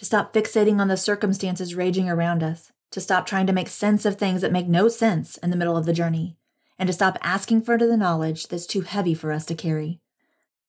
[0.00, 4.06] to stop fixating on the circumstances raging around us, to stop trying to make sense
[4.06, 6.38] of things that make no sense in the middle of the journey,
[6.78, 10.00] and to stop asking for the knowledge that's too heavy for us to carry.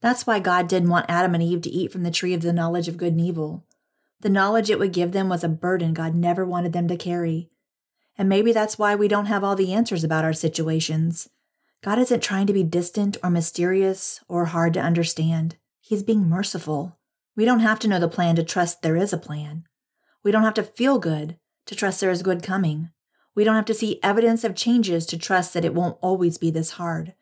[0.02, 2.52] That's why God didn't want Adam and Eve to eat from the tree of the
[2.52, 3.64] knowledge of good and evil.
[4.20, 7.50] The knowledge it would give them was a burden God never wanted them to carry.
[8.18, 11.30] And maybe that's why we don't have all the answers about our situations.
[11.82, 15.56] God isn't trying to be distant or mysterious or hard to understand.
[15.80, 16.98] He's being merciful.
[17.36, 19.66] We don't have to know the plan to trust there is a plan.
[20.24, 22.90] We don't have to feel good to trust there is good coming.
[23.34, 26.52] We don't have to see evidence of changes to trust that it won't always be
[26.52, 27.14] this hard.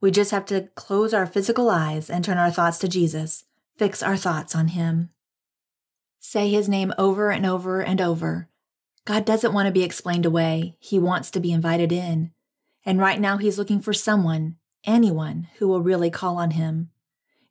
[0.00, 3.44] We just have to close our physical eyes and turn our thoughts to Jesus,
[3.78, 5.10] fix our thoughts on Him.
[6.20, 8.48] Say His name over and over and over.
[9.06, 12.32] God doesn't want to be explained away, He wants to be invited in.
[12.84, 16.90] And right now, He's looking for someone, anyone, who will really call on Him.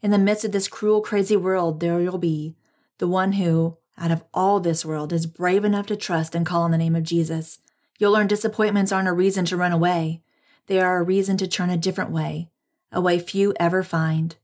[0.05, 2.55] In the midst of this cruel, crazy world, there you'll be
[2.99, 6.61] the one who, out of all this world, is brave enough to trust and call
[6.61, 7.57] on the name of Jesus.
[7.97, 10.21] You'll learn disappointments aren't a reason to run away.
[10.67, 12.51] They are a reason to turn a different way,
[12.91, 14.35] a way few ever find.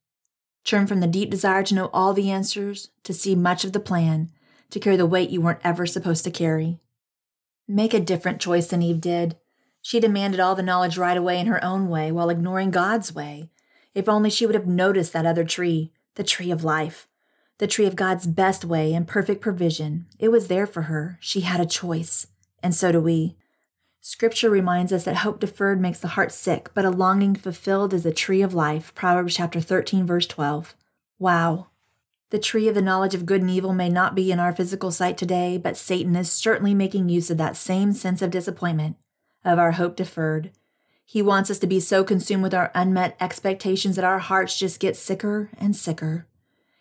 [0.64, 3.80] Turn from the deep desire to know all the answers, to see much of the
[3.80, 4.32] plan,
[4.72, 6.80] to carry the weight you weren't ever supposed to carry.
[7.68, 9.38] Make a different choice than Eve did.
[9.84, 13.52] She demanded all the knowledge right away in her own way while ignoring God's way.
[13.94, 17.08] If only she would have noticed that other tree, the tree of life,
[17.58, 20.08] the tree of God's best way and perfect provision.
[20.18, 21.18] It was there for her.
[21.22, 22.28] She had a choice.
[22.64, 23.36] And so do we.
[24.00, 28.02] Scripture reminds us that hope deferred makes the heart sick, but a longing fulfilled is
[28.02, 28.96] the tree of life.
[28.96, 30.76] Proverbs chapter 13, verse 12.
[31.20, 31.68] Wow.
[32.32, 34.90] The tree of the knowledge of good and evil may not be in our physical
[34.90, 38.96] sight today, but Satan is certainly making use of that same sense of disappointment,
[39.46, 40.50] of our hope deferred.
[41.12, 44.80] He wants us to be so consumed with our unmet expectations that our hearts just
[44.80, 46.26] get sicker and sicker.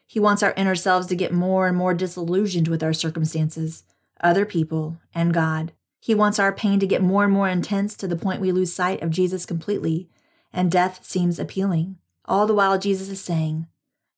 [0.06, 3.82] He wants our inner selves to get more and more disillusioned with our circumstances,
[4.20, 5.72] other people, and God.
[5.98, 8.72] He wants our pain to get more and more intense to the point we lose
[8.72, 10.08] sight of Jesus completely,
[10.52, 11.96] and death seems appealing.
[12.24, 13.66] All the while, Jesus is saying,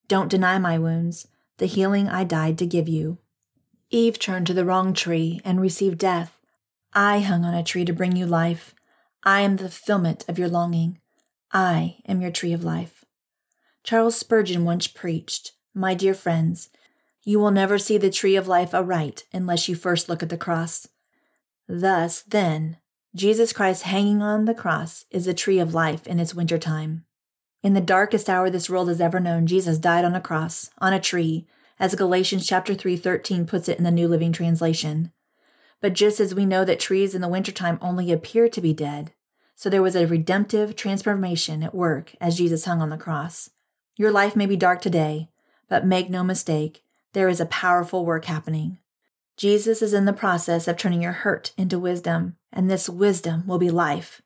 [0.08, 3.16] Don't deny my wounds, the healing I died to give you.
[3.88, 6.38] Eve turned to the wrong tree and received death.
[6.92, 8.74] I hung on a tree to bring you life.
[9.24, 10.98] I am the fulfillment of your longing.
[11.52, 13.04] I am your tree of life.
[13.84, 16.70] Charles Spurgeon once preached, My dear friends,
[17.24, 20.36] you will never see the tree of life aright unless you first look at the
[20.36, 20.88] cross.
[21.68, 22.78] Thus, then,
[23.14, 27.04] Jesus Christ hanging on the cross is the tree of life in its winter time.
[27.62, 30.92] In the darkest hour this world has ever known, Jesus died on a cross, on
[30.92, 31.46] a tree,
[31.78, 35.12] as Galatians chapter 3:13 puts it in the New Living Translation.
[35.82, 39.12] But just as we know that trees in the wintertime only appear to be dead,
[39.56, 43.50] so there was a redemptive transformation at work as Jesus hung on the cross.
[43.96, 45.28] Your life may be dark today,
[45.68, 48.78] but make no mistake, there is a powerful work happening.
[49.36, 53.58] Jesus is in the process of turning your hurt into wisdom, and this wisdom will
[53.58, 54.22] be life.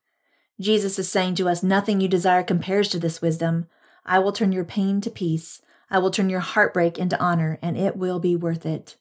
[0.61, 3.67] Jesus is saying to us, Nothing you desire compares to this wisdom.
[4.05, 5.63] I will turn your pain to peace.
[5.91, 8.97] I will turn your heartbreak into honor, and it will be worth it.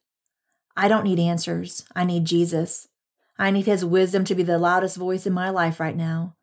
[0.75, 1.85] I don't need answers.
[1.95, 2.87] I need Jesus.
[3.37, 6.35] I need His wisdom to be the loudest voice in my life right now.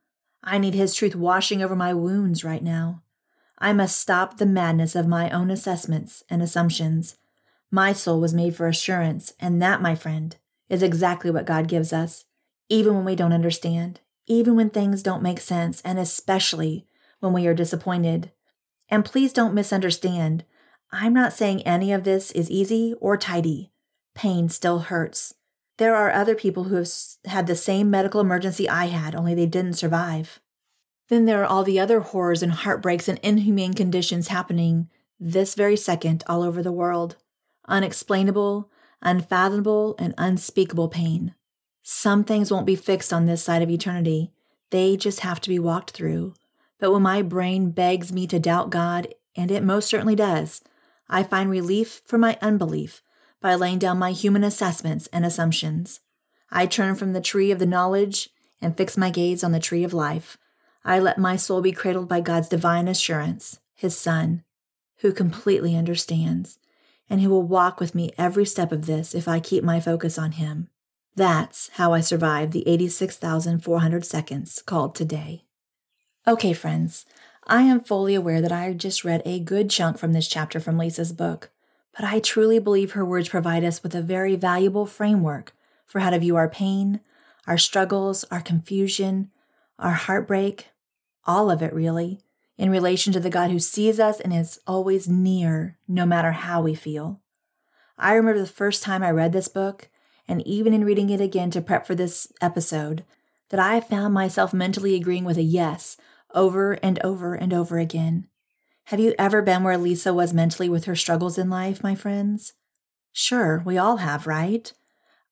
[0.43, 3.03] I need His truth washing over my wounds right now.
[3.59, 7.17] I must stop the madness of my own assessments and assumptions
[7.75, 10.37] my soul was made for assurance, and that, my friend,
[10.69, 12.27] is exactly what God gives us,
[12.69, 16.87] even when we don't understand, even when things don't make sense, and especially
[17.21, 18.31] when we are disappointed.
[18.91, 20.45] And please don't misunderstand.
[20.93, 23.72] I'm not saying any of this is easy or tidy.
[24.15, 25.35] Pain still hurts.
[25.79, 26.89] There are other people who have
[27.25, 30.41] had the same medical emergency I had, only they didn't survive.
[31.09, 35.77] Then there are all the other horrors and heartbreaks and inhumane conditions happening this very
[35.77, 37.17] second all over the world
[37.69, 38.69] unexplainable,
[39.03, 41.35] unfathomable, and unspeakable pain.
[41.83, 44.33] Some things won't be fixed on this side of eternity,
[44.71, 46.35] they just have to be walked through.
[46.81, 50.61] But when my brain begs me to doubt God, and it most certainly does,
[51.09, 53.03] I find relief for my unbelief
[53.43, 56.01] by laying down my human assessments and assumptions.
[56.51, 59.85] I turn from the tree of the knowledge and fix my gaze on the tree
[59.85, 60.39] of life.
[60.85, 64.45] I let my soul be cradled by God's divine assurance, His Son,
[64.99, 66.59] who completely understands
[67.11, 70.17] and who will walk with me every step of this if I keep my focus
[70.17, 70.69] on him.
[71.15, 75.45] That's how I survived the 86,400 seconds called today.
[76.27, 77.05] Okay, friends,
[77.47, 80.79] I am fully aware that I just read a good chunk from this chapter from
[80.79, 81.51] Lysa's book,
[81.95, 85.55] but I truly believe her words provide us with a very valuable framework
[85.87, 87.01] for how to view our pain,
[87.47, 89.31] our struggles, our confusion,
[89.79, 90.69] our heartbreak,
[91.25, 92.21] all of it really,
[92.57, 96.63] in relation to the God who sees us and is always near, no matter how
[96.63, 97.21] we feel.
[97.99, 99.89] I remember the first time I read this book,
[100.27, 103.05] and even in reading it again to prep for this episode,
[103.51, 105.97] that I found myself mentally agreeing with a yes
[106.35, 108.29] over and over and over again.
[108.93, 112.53] Have you ever been where Lysa was mentally with her struggles in life, my friends?
[113.11, 114.71] Sure, we all have, right?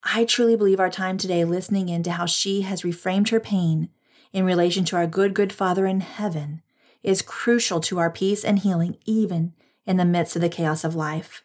[0.02, 3.90] I truly believe our time today listening in to how she has reframed her pain
[4.32, 6.62] in relation to our good, good Father in heaven
[7.02, 9.52] is crucial to our peace and healing, even
[9.84, 11.44] in the midst of the chaos of life.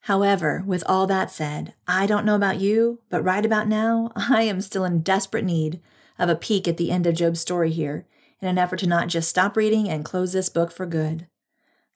[0.00, 4.42] However, with all that said, I don't know about you, but right about now, I
[4.42, 5.80] am still in desperate need
[6.18, 8.04] of a peek at the end of Job's story here
[8.40, 11.28] in an effort to not just stop reading and close this book for good.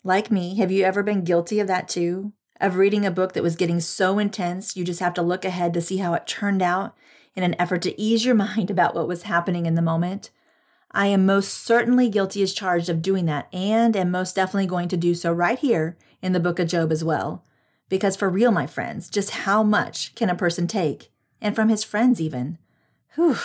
[0.02, 2.32] Like me, have you ever been guilty of that too?
[2.58, 5.74] Of reading a book that was getting so intense you just have to look ahead
[5.74, 6.96] to see how it turned out
[7.34, 10.30] in an effort to ease your mind about what was happening in the moment?
[10.90, 14.88] I am most certainly guilty as charged of doing that and am most definitely going
[14.88, 17.44] to do so right here in the book of Job as well.
[17.90, 21.12] Because for real, my friends, just how much can a person take?
[21.42, 22.56] And from his friends, even.
[23.16, 23.36] Whew.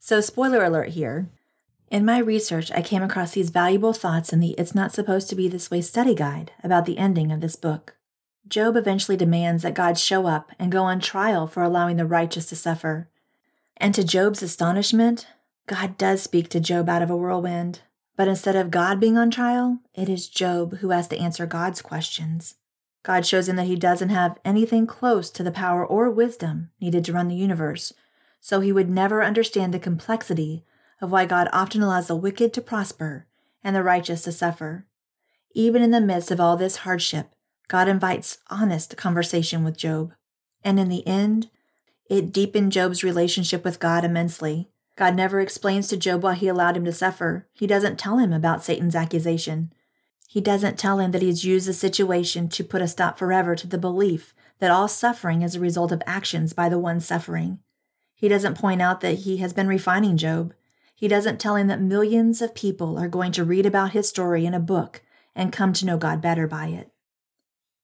[0.00, 1.28] So, spoiler alert here.
[1.90, 5.34] In my research, I came across these valuable thoughts in the It's Not Supposed to
[5.34, 7.96] Be This Way study guide about the ending of this book.
[8.46, 12.46] Job eventually demands that God show up and go on trial for allowing the righteous
[12.50, 13.08] to suffer.
[13.78, 15.28] And to Job's astonishment,
[15.66, 17.80] God does speak to Job out of a whirlwind.
[18.16, 21.80] But instead of God being on trial, it is Job who has to answer God's
[21.80, 22.56] questions.
[23.02, 27.02] God shows him that he doesn't have anything close to the power or wisdom needed
[27.06, 27.94] to run the universe,
[28.40, 30.66] so he would never understand the complexity
[31.00, 33.26] of why God often allows the wicked to prosper
[33.62, 34.86] and the righteous to suffer.
[35.52, 37.34] Even in the midst of all this hardship,
[37.68, 40.12] God invites honest conversation with Job.
[40.64, 41.50] And in the end,
[42.08, 44.70] it deepened Job's relationship with God immensely.
[44.96, 47.46] God never explains to Job why he allowed him to suffer.
[47.52, 49.72] He doesn't tell him about Satan's accusation.
[50.28, 53.66] He doesn't tell him that he's used the situation to put a stop forever to
[53.66, 57.60] the belief that all suffering is a result of actions by the one suffering.
[58.14, 60.52] He doesn't point out that he has been refining Job.
[60.98, 64.44] He doesn't tell him that millions of people are going to read about his story
[64.44, 65.00] in a book
[65.32, 66.90] and come to know God better by it.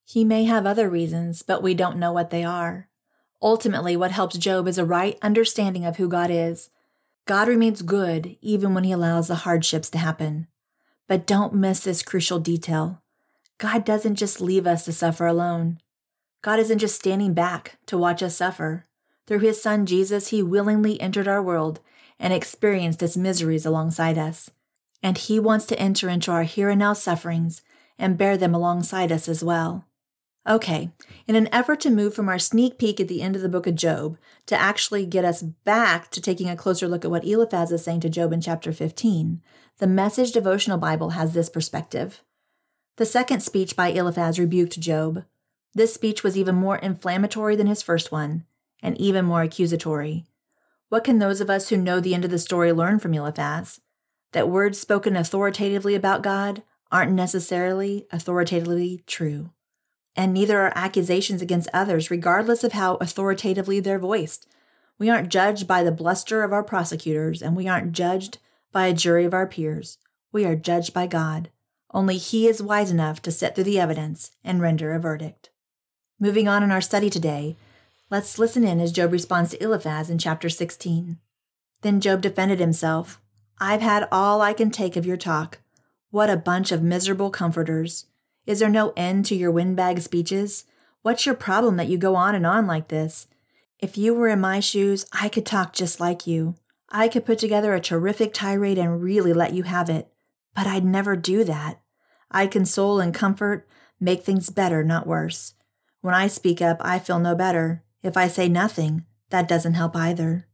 [0.04, 2.88] He may have other reasons, but we don't know what they are.
[3.40, 6.70] Ultimately, what helps Job is a right understanding of who God is
[7.24, 10.48] God remains good even when he allows the hardships to happen.
[11.06, 13.00] But don't miss this crucial detail.
[13.58, 15.78] God doesn't just leave us to suffer alone.
[16.42, 18.86] God isn't just standing back to watch us suffer.
[19.28, 21.78] Through his son Jesus, he willingly entered our world
[22.24, 24.50] and experienced its miseries alongside us.
[25.02, 27.60] And he wants to enter into our here and now sufferings
[27.98, 29.84] and bear them alongside us as well.
[30.48, 30.90] Okay,
[31.26, 33.66] in an effort to move from our sneak peek at the end of the book
[33.66, 37.70] of Job to actually get us back to taking a closer look at what Eliphaz
[37.70, 39.42] is saying to Job in chapter 15,
[39.76, 42.22] the Message Devotional Bible has this perspective.
[42.96, 45.24] The second speech by Eliphaz rebuked Job.
[45.74, 48.46] This speech was even more inflammatory than his first one,
[48.82, 50.24] and even more accusatory.
[50.94, 53.80] What can those of us who know the end of the story learn from Eliphaz?
[54.30, 59.50] That words spoken authoritatively about God aren't necessarily authoritatively true
[60.14, 64.46] and neither are accusations against others, regardless of how authoritatively they're voiced.
[64.96, 68.38] We aren't judged by the bluster of our prosecutors, and we aren't judged
[68.70, 69.98] by a jury of our peers.
[70.30, 71.50] We are judged by God.
[71.92, 75.50] Only He is wise enough to set through the evidence and render a verdict.
[76.20, 77.56] Moving on in our study today,
[78.14, 81.18] let's listen in as Job responds to Eliphaz in chapter 16.
[81.82, 83.20] Then Job defended himself.
[83.58, 85.58] I've had all I can take of your talk.
[86.12, 88.06] What a bunch of miserable comforters.
[88.46, 90.64] Is there no end to your windbag speeches?
[91.02, 93.26] What's your problem that you go on and on like this?
[93.80, 96.54] If you were in my shoes, I could talk just like you.
[96.90, 100.06] I could put together a terrific tirade and really let you have it.
[100.54, 101.80] But I'd never do that.
[102.30, 103.66] I console and comfort,
[103.98, 105.54] make things better, not worse.
[106.00, 107.83] When I speak up, I feel no better.
[108.04, 110.46] If I say nothing, that doesn't help either.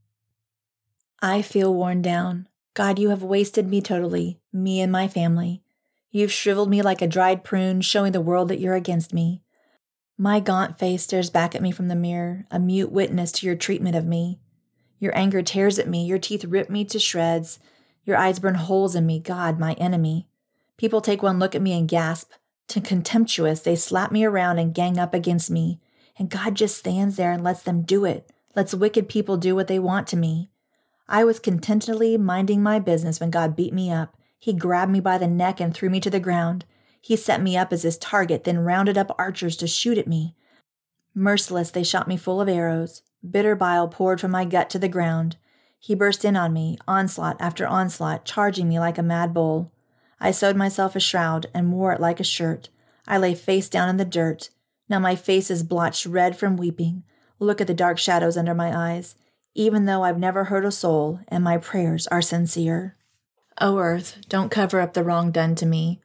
[1.21, 2.49] I feel worn down.
[2.75, 5.65] God, you have wasted me totally, me and my family.
[6.13, 9.43] You've shriveled me like a dried prune, showing the world that you're against me.
[10.17, 13.57] My gaunt face stares back at me from the mirror, a mute witness to your
[13.57, 14.39] treatment of me.
[15.01, 17.59] Your anger tears at me, your teeth rip me to shreds,
[18.05, 20.29] your eyes burn holes in me, God, my enemy.
[20.77, 22.31] People take one look at me and gasp.
[22.69, 25.81] To contemptuous, they slap me around and gang up against me,
[26.19, 29.69] and God just stands there and lets them do it, lets wicked people do what
[29.69, 30.51] they want to me.
[31.09, 35.19] I was contentedly minding my business when God beat me up, he grabbed me by
[35.19, 36.65] the neck and threw me to the ground.
[36.99, 40.35] He set me up as his target, then rounded up archers to shoot at me.
[41.15, 43.03] Merciless, they shot me full of arrows.
[43.29, 45.37] Bitter bile poured from my gut to the ground.
[45.79, 49.73] He burst in on me, onslaught after onslaught, charging me like a mad bull.
[50.19, 52.71] I sewed myself a shroud and wore it like a shirt.
[53.07, 54.49] I lay face down in the dirt.
[54.91, 57.05] Now my face is blotched red from weeping.
[57.39, 59.15] Look at the dark shadows under my eyes,
[59.55, 62.97] even though I've never hurt a soul and my prayers are sincere.
[63.61, 66.01] O earth, don't cover up the wrong done to me.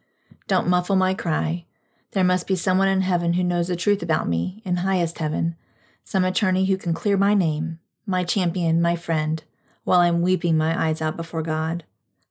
[0.48, 1.66] Don't muffle my cry.
[2.12, 5.56] There must be someone in heaven who knows the truth about me, in highest heaven,
[6.04, 9.44] some attorney who can clear my name, my champion, my friend,
[9.84, 11.84] while I'm weeping my eyes out before God.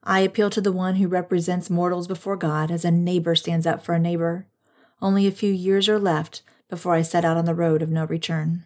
[0.05, 3.85] I appeal to the one who represents mortals before God as a neighbor stands up
[3.85, 4.47] for a neighbor.
[5.05, 6.41] Only a few years are left
[6.71, 8.65] before I set out on the road of no return.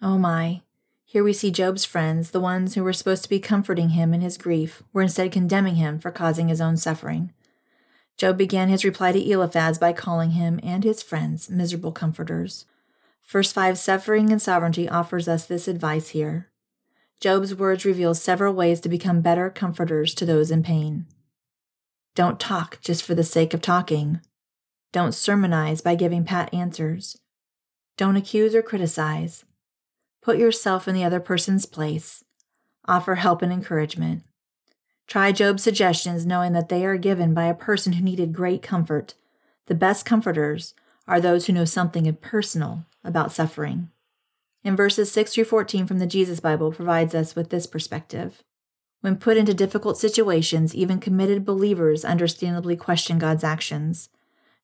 [0.00, 0.62] Oh my,
[1.04, 4.22] Here we see Job's friends, the ones who were supposed to be comforting him in
[4.22, 7.34] his grief, were instead condemning him for causing his own suffering.
[8.16, 12.64] Job began his reply to Eliphaz by calling him and his friends miserable comforters.
[13.26, 16.48] Verse 5 Suffering and Sovereignty offers us this advice here.
[17.20, 21.04] Job's words reveal several ways to become better comforters to those in pain.
[22.14, 24.22] Don't talk just for the sake of talking.
[24.92, 27.18] Don't sermonize by giving pat answers.
[27.96, 29.44] Don't accuse or criticize.
[30.22, 32.24] Put yourself in the other person's place.
[32.86, 34.22] Offer help and encouragement.
[35.06, 39.14] Try Job's suggestions knowing that they are given by a person who needed great comfort.
[39.66, 40.74] The best comforters
[41.06, 43.90] are those who know something personal about suffering.
[44.64, 48.42] In verses 6 through 14 from the Jesus Bible provides us with this perspective.
[49.00, 54.08] When put into difficult situations, even committed believers understandably question God's actions.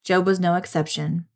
[0.04, 1.26] Job was no exception.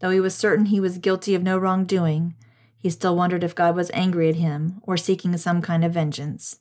[0.00, 2.34] Though he was certain he was guilty of no wrongdoing,
[2.76, 6.60] he still wondered if God was angry at him or seeking some kind of vengeance.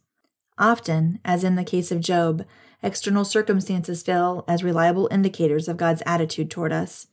[0.57, 2.45] Often, as in the case of Job,
[2.81, 7.07] external circumstances fail as reliable indicators of God's attitude toward us.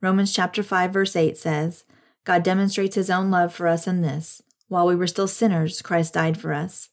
[0.00, 1.84] Romans chapter 5 verse 8 says,
[2.24, 6.14] God demonstrates his own love for us in this, while we were still sinners, Christ
[6.14, 6.88] died for us.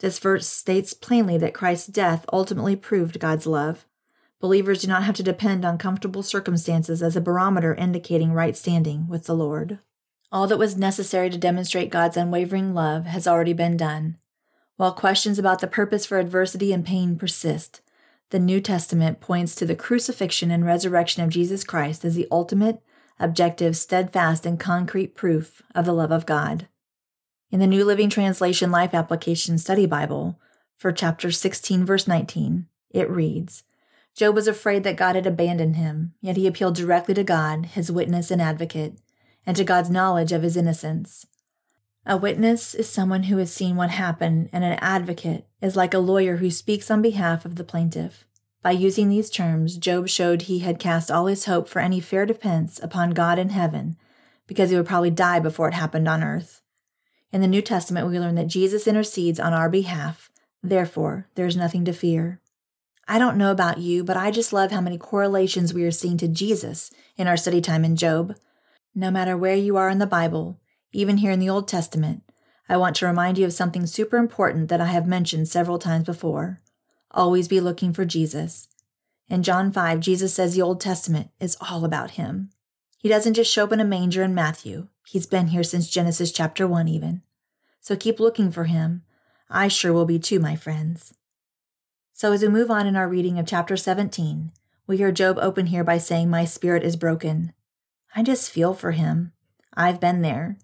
[0.00, 3.86] This verse states plainly that Christ's death ultimately proved God's love.
[4.42, 9.06] Believers do not have to depend on comfortable circumstances as a barometer indicating right standing
[9.06, 9.78] with the Lord.
[10.32, 14.18] All that was necessary to demonstrate God's unwavering love has already been done.
[14.76, 17.82] While questions about the purpose for adversity and pain persist,
[18.30, 22.82] the New Testament points to the crucifixion and resurrection of Jesus Christ as the ultimate,
[23.20, 26.66] objective, steadfast, and concrete proof of the love of God.
[27.52, 30.40] In the New Living Translation Life Application Study Bible,
[30.76, 33.62] for chapter 16, verse 19, it reads
[34.14, 37.90] Job was afraid that God had abandoned him, yet he appealed directly to God, his
[37.90, 38.98] witness and advocate
[39.46, 41.26] and to God's knowledge of his innocence.
[42.04, 45.98] A witness is someone who has seen what happened, and an advocate is like a
[45.98, 48.24] lawyer who speaks on behalf of the plaintiff.
[48.60, 52.26] By using these terms, Job showed he had cast all his hope for any fair
[52.26, 53.96] defense upon God in heaven,
[54.46, 56.60] because he would probably die before it happened on earth.
[57.32, 60.30] In the New Testament, we learn that Jesus intercedes on our behalf,
[60.62, 62.40] therefore, there is nothing to fear.
[63.12, 66.16] I don't know about you, but I just love how many correlations we are seeing
[66.16, 68.36] to Jesus in our study time in Job.
[68.94, 70.58] No matter where you are in the Bible,
[70.92, 72.22] even here in the Old Testament,
[72.70, 76.06] I want to remind you of something super important that I have mentioned several times
[76.06, 76.60] before.
[77.10, 78.68] Always be looking for Jesus.
[79.28, 82.48] In John 5, Jesus says the Old Testament is all about him.
[82.96, 86.32] He doesn't just show up in a manger in Matthew, he's been here since Genesis
[86.32, 87.20] chapter 1, even.
[87.78, 89.02] So keep looking for him.
[89.50, 91.12] I sure will be too, my friends.
[92.22, 94.52] So as we move on in our reading of chapter 17,
[94.86, 97.52] we hear Job open here by saying, My spirit is broken.
[98.14, 99.32] I just feel for him.
[99.74, 100.56] I've been there.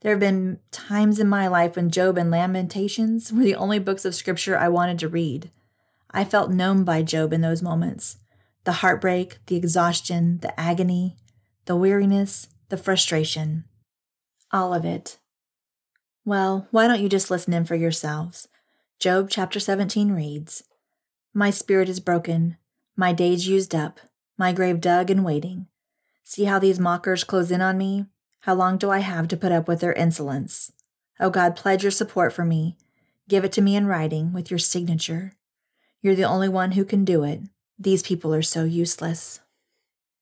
[0.00, 4.04] There have been times in my life when Job and Lamentations were the only books
[4.04, 5.52] of scripture I wanted to read.
[6.10, 8.16] I felt known by Job in those moments
[8.64, 11.14] the heartbreak, the exhaustion, the agony,
[11.66, 13.62] the weariness, the frustration.
[14.50, 15.18] All of it.
[16.24, 18.48] Well, why don't you just listen in for yourselves?
[18.98, 20.64] Job chapter 17 reads
[21.38, 22.56] My spirit is broken,
[22.96, 24.00] my days used up,
[24.38, 25.66] my grave dug and waiting.
[26.24, 28.06] See how these mockers close in on me?
[28.40, 30.72] How long do I have to put up with their insolence?
[31.20, 32.78] Oh God, pledge your support for me.
[33.28, 35.34] Give it to me in writing with your signature.
[36.00, 37.40] You're the only one who can do it.
[37.78, 39.40] These people are so useless.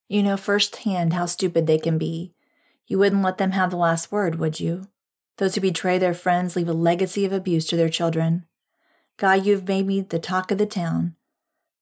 [0.09, 2.33] You know firsthand how stupid they can be.
[2.89, 4.89] You wouldn't let them have the last word, would you?
[5.37, 8.47] Those who betray their friends leave a legacy of abuse to their children.
[9.17, 11.15] God, you've made me the talk of the town.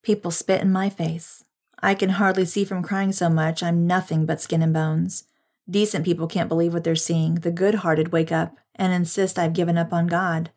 [0.03, 1.45] People spit in my face.
[1.83, 3.63] I can hardly see from crying so much.
[3.63, 5.25] I'm nothing but skin and bones.
[5.69, 7.37] Decent people can't believe what they're seeing.
[7.37, 10.51] The good hearted wake up and insist I've given up on God.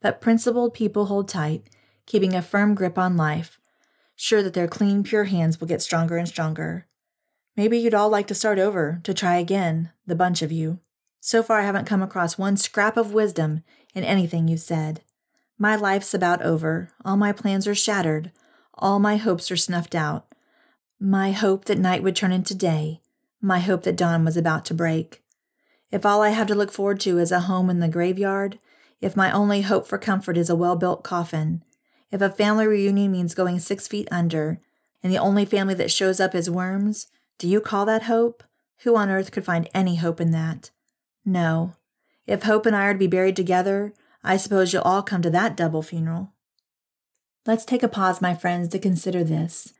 [0.00, 1.68] But principled people hold tight,
[2.06, 3.58] keeping a firm grip on life,
[4.16, 6.86] sure that their clean, pure hands will get stronger and stronger.
[7.56, 10.78] Maybe you'd all like to start over, to try again, the bunch of you.
[11.20, 13.62] So far, I haven't come across one scrap of wisdom
[13.94, 15.02] in anything you've said.
[15.62, 16.88] My life's about over.
[17.04, 18.32] All my plans are shattered.
[18.72, 20.26] All my hopes are snuffed out.
[20.98, 23.02] My hope that night would turn into day,
[23.42, 25.22] my hope that dawn was about to break.
[25.90, 28.58] If all I have to look forward to is a home in the graveyard,
[29.02, 31.62] if my only hope for comfort is a well built coffin,
[32.10, 34.62] if a family reunion means going six feet under,
[35.02, 38.42] and the only family that shows up is worms, do you call that hope?
[38.84, 40.70] Who on earth could find any hope in that?
[41.22, 41.74] No.
[42.26, 43.92] If Hope and I are to be buried together,
[44.22, 46.32] I suppose you'll all come to that double funeral.
[47.46, 49.72] Let's take a pause, my friends, to consider this.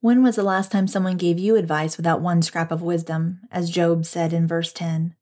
[0.00, 3.70] When was the last time someone gave you advice without one scrap of wisdom, as
[3.70, 5.16] Job said in verse 10?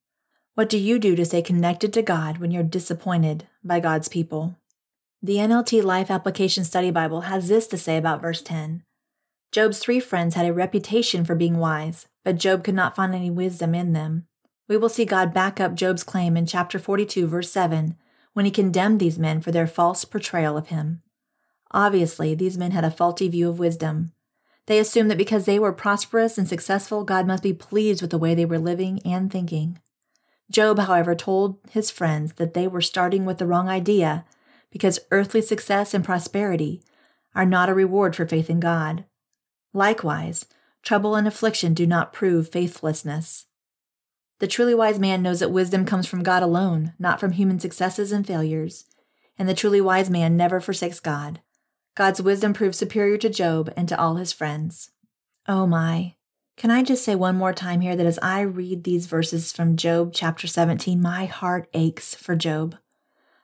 [0.55, 4.57] What do you do to stay connected to God when you're disappointed by God's people?
[5.23, 8.83] The NLT Life Application Study Bible has this to say about verse 10
[9.53, 13.31] Job's three friends had a reputation for being wise, but Job could not find any
[13.31, 14.27] wisdom in them.
[14.69, 17.97] We will see God back up Job's claim in chapter 42, verse 7,
[18.37, 21.01] when he condemned these men for their false portrayal of him.
[21.71, 24.13] Obviously, these men had a faulty view of wisdom.
[24.67, 28.19] They assumed that because they were prosperous and successful, God must be pleased with the
[28.19, 29.81] way they were living and thinking.
[30.51, 34.27] Job, however, told his friends that they were starting with the wrong idea
[34.71, 36.83] because earthly success and prosperity
[37.35, 39.07] are not a reward for faith in God.
[39.73, 40.45] Likewise,
[40.83, 43.46] trouble and affliction do not prove faithlessness.
[44.39, 48.13] The truly wise man knows that wisdom comes from God alone, not from human successes
[48.13, 48.85] and failures.
[49.39, 51.41] And the truly wise man never forsakes God.
[51.95, 54.91] God's wisdom proves superior to Job and to all his friends.
[55.49, 56.17] Oh my.
[56.57, 59.77] Can I just say one more time here that as I read these verses from
[59.77, 62.77] Job chapter 17, my heart aches for Job.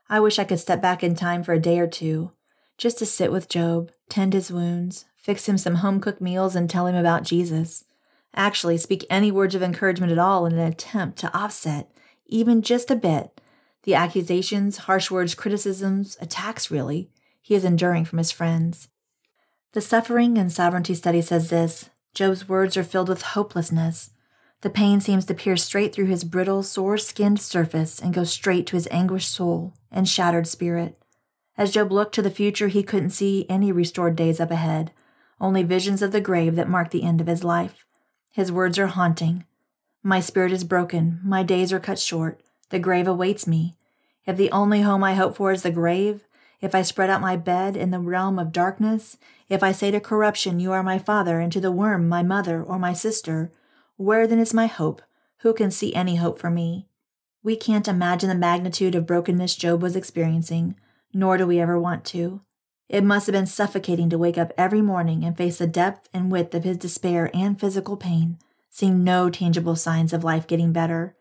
[0.08, 2.32] I wish I could step back in time for a day or two,
[2.76, 6.68] just to sit with Job, tend his wounds, fix him some home cooked meals, and
[6.68, 7.84] tell him about Jesus.
[8.34, 11.90] Actually, speak any words of encouragement at all in an attempt to offset,
[12.26, 13.40] even just a bit,
[13.82, 17.10] the accusations, harsh words, criticisms, attacks really,
[17.40, 18.88] he is enduring from his friends.
[19.72, 24.10] The Suffering and Sovereignty Study says this Job's words are filled with hopelessness.
[24.60, 28.66] The pain seems to pierce straight through his brittle, sore skinned surface and go straight
[28.68, 31.02] to his anguished soul and shattered spirit.
[31.58, 34.92] As Job looked to the future, he couldn't see any restored days up ahead,
[35.40, 37.84] only visions of the grave that marked the end of his life.
[38.32, 39.44] His words are haunting.
[40.02, 43.76] My spirit is broken, my days are cut short, the grave awaits me.
[44.26, 46.26] If the only home I hope for is the grave,
[46.62, 49.18] if I spread out my bed in the realm of darkness,
[49.50, 52.62] if I say to corruption, You are my father, and to the worm, my mother
[52.62, 53.52] or my sister,
[53.96, 55.02] where then is my hope?
[55.40, 56.88] Who can see any hope for me?
[57.42, 60.76] We can't imagine the magnitude of brokenness Job was experiencing,
[61.12, 62.40] nor do we ever want to.
[62.92, 66.30] It must have been suffocating to wake up every morning and face the depth and
[66.30, 68.38] width of his despair and physical pain,
[68.70, 71.16] seeing no tangible signs of life getting better,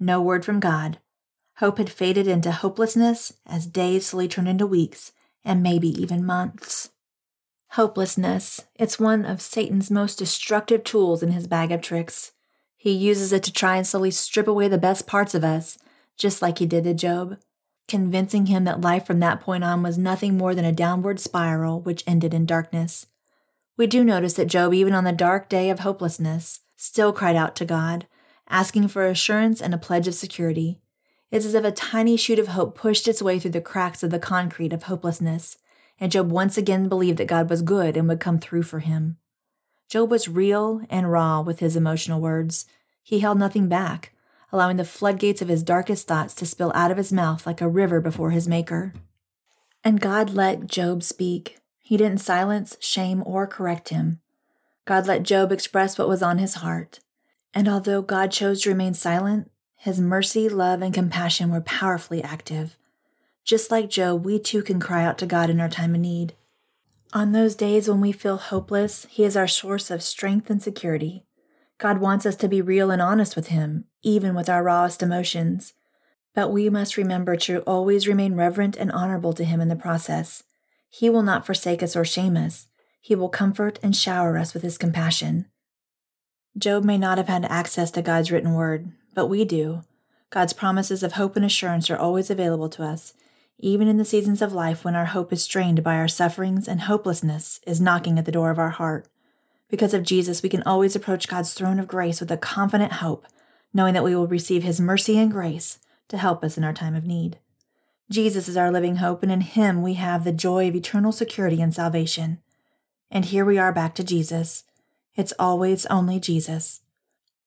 [0.00, 0.98] no word from God,
[1.56, 5.12] Hope had faded into hopelessness as days slowly turned into weeks
[5.42, 6.90] and maybe even months.
[7.70, 12.32] Hopelessness, it's one of Satan's most destructive tools in his bag of tricks.
[12.76, 15.78] He uses it to try and slowly strip away the best parts of us,
[16.18, 17.38] just like he did to Job,
[17.88, 21.80] convincing him that life from that point on was nothing more than a downward spiral
[21.80, 23.06] which ended in darkness.
[23.76, 27.54] We do notice that Job, even on the dark day of hopelessness, still cried out
[27.56, 28.06] to God,
[28.48, 30.80] asking for assurance and a pledge of security.
[31.30, 34.10] It's as if a tiny shoot of hope pushed its way through the cracks of
[34.10, 35.58] the concrete of hopelessness,
[35.98, 39.18] and Job once again believed that God was good and would come through for him.
[39.88, 42.66] Job was real and raw with his emotional words.
[43.02, 44.12] He held nothing back,
[44.52, 47.68] allowing the floodgates of his darkest thoughts to spill out of his mouth like a
[47.68, 48.92] river before his Maker.
[49.84, 51.58] And God let Job speak.
[51.80, 54.20] He didn't silence, shame, or correct him.
[54.84, 57.00] God let Job express what was on his heart.
[57.54, 62.76] And although God chose to remain silent, his mercy, love, and compassion were powerfully active.
[63.44, 66.34] Just like Job, we too can cry out to God in our time of need.
[67.12, 71.24] On those days when we feel hopeless, He is our source of strength and security.
[71.78, 75.74] God wants us to be real and honest with Him, even with our rawest emotions.
[76.34, 80.42] But we must remember to always remain reverent and honorable to Him in the process.
[80.88, 82.68] He will not forsake us or shame us.
[83.00, 85.46] He will comfort and shower us with His compassion.
[86.56, 89.82] Job may not have had access to God's written word, but we do.
[90.30, 93.12] God's promises of hope and assurance are always available to us,
[93.58, 96.82] even in the seasons of life when our hope is strained by our sufferings and
[96.82, 99.06] hopelessness is knocking at the door of our heart.
[99.68, 103.26] Because of Jesus, we can always approach God's throne of grace with a confident hope,
[103.74, 106.94] knowing that we will receive His mercy and grace to help us in our time
[106.94, 107.38] of need.
[108.08, 111.60] Jesus is our living hope, and in Him we have the joy of eternal security
[111.60, 112.38] and salvation.
[113.10, 114.64] And here we are back to Jesus.
[115.16, 116.82] It's always only Jesus.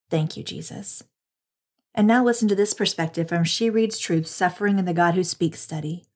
[0.10, 1.04] Thank you, Jesus.
[1.96, 5.24] And now listen to this perspective from She Reads Truth Suffering and the God Who
[5.24, 6.09] Speaks study.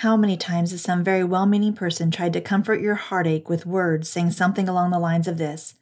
[0.00, 3.66] How many times has some very well meaning person tried to comfort your heartache with
[3.66, 5.74] words saying something along the lines of this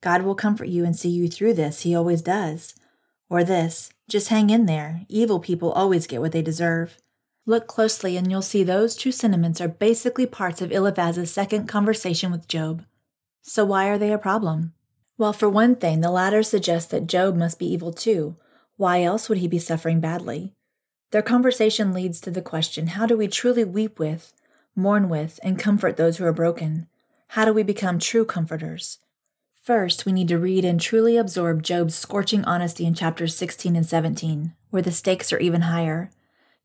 [0.00, 2.76] God will comfort you and see you through this, He always does.
[3.28, 6.98] Or this, just hang in there, evil people always get what they deserve.
[7.46, 12.30] Look closely and you'll see those two sentiments are basically parts of Eliphaz's second conversation
[12.30, 12.84] with Job.
[13.42, 14.72] So why are they a problem?
[15.16, 18.36] Well, for one thing, the latter suggests that Job must be evil too,
[18.76, 20.54] why else would he be suffering badly?
[21.10, 24.34] Their conversation leads to the question how do we truly weep with,
[24.76, 26.86] mourn with, and comfort those who are broken?
[27.28, 28.98] How do we become true comforters?
[29.62, 33.86] First, we need to read and truly absorb Job's scorching honesty in chapters 16 and
[33.86, 36.10] 17, where the stakes are even higher.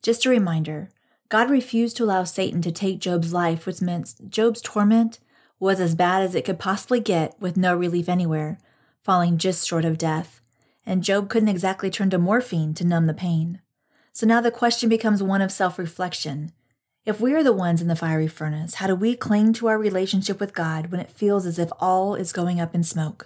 [0.02, 0.90] Just a reminder
[1.30, 5.20] God refused to allow Satan to take Job's life, which meant Job's torment
[5.60, 8.58] was as bad as it could possibly get with no relief anywhere,
[9.04, 10.42] falling just short of death.
[10.86, 13.62] And Job couldn't exactly turn to morphine to numb the pain.
[14.14, 16.52] So now the question becomes one of self reflection.
[17.04, 19.78] If we are the ones in the fiery furnace, how do we cling to our
[19.78, 23.26] relationship with God when it feels as if all is going up in smoke?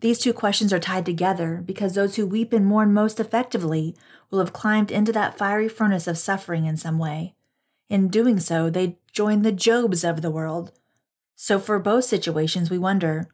[0.00, 3.94] These two questions are tied together because those who weep and mourn most effectively
[4.30, 7.34] will have climbed into that fiery furnace of suffering in some way.
[7.90, 10.72] In doing so, they join the Jobs of the world.
[11.36, 13.28] So, for both situations, we wonder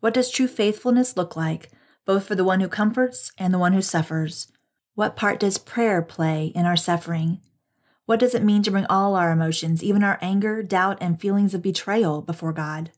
[0.00, 1.70] what does true faithfulness look like,
[2.04, 4.51] both for the one who comforts and the one who suffers?
[4.94, 7.40] What part does prayer play in our suffering?
[8.04, 11.54] What does it mean to bring all our emotions, even our anger, doubt, and feelings
[11.54, 12.90] of betrayal, before God?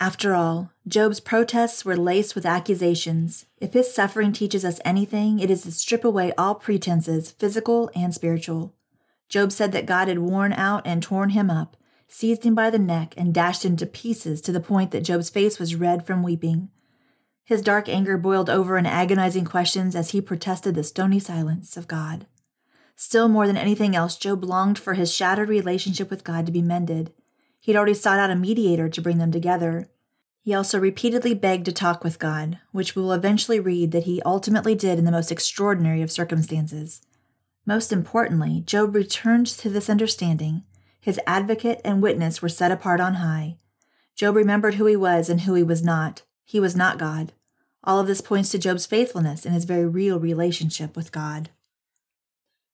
[0.00, 3.46] After all, Job's protests were laced with accusations.
[3.58, 8.12] If his suffering teaches us anything, it is to strip away all pretenses, physical and
[8.12, 8.74] spiritual.
[9.28, 11.76] Job said that God had worn out and torn him up,
[12.08, 15.30] seized him by the neck, and dashed him to pieces to the point that Job's
[15.30, 16.70] face was red from weeping.
[17.46, 21.86] His dark anger boiled over in agonizing questions as he protested the stony silence of
[21.86, 22.26] God.
[22.96, 26.60] Still more than anything else, Job longed for his shattered relationship with God to be
[26.60, 27.12] mended.
[27.60, 29.88] He'd already sought out a mediator to bring them together.
[30.40, 34.20] He also repeatedly begged to talk with God, which we will eventually read that he
[34.22, 37.00] ultimately did in the most extraordinary of circumstances.
[37.64, 40.64] Most importantly, Job returned to this understanding.
[41.00, 43.58] His advocate and witness were set apart on high.
[44.16, 46.22] Job remembered who he was and who he was not.
[46.46, 47.32] He was not God.
[47.84, 51.50] All of this points to Job's faithfulness in his very real relationship with God.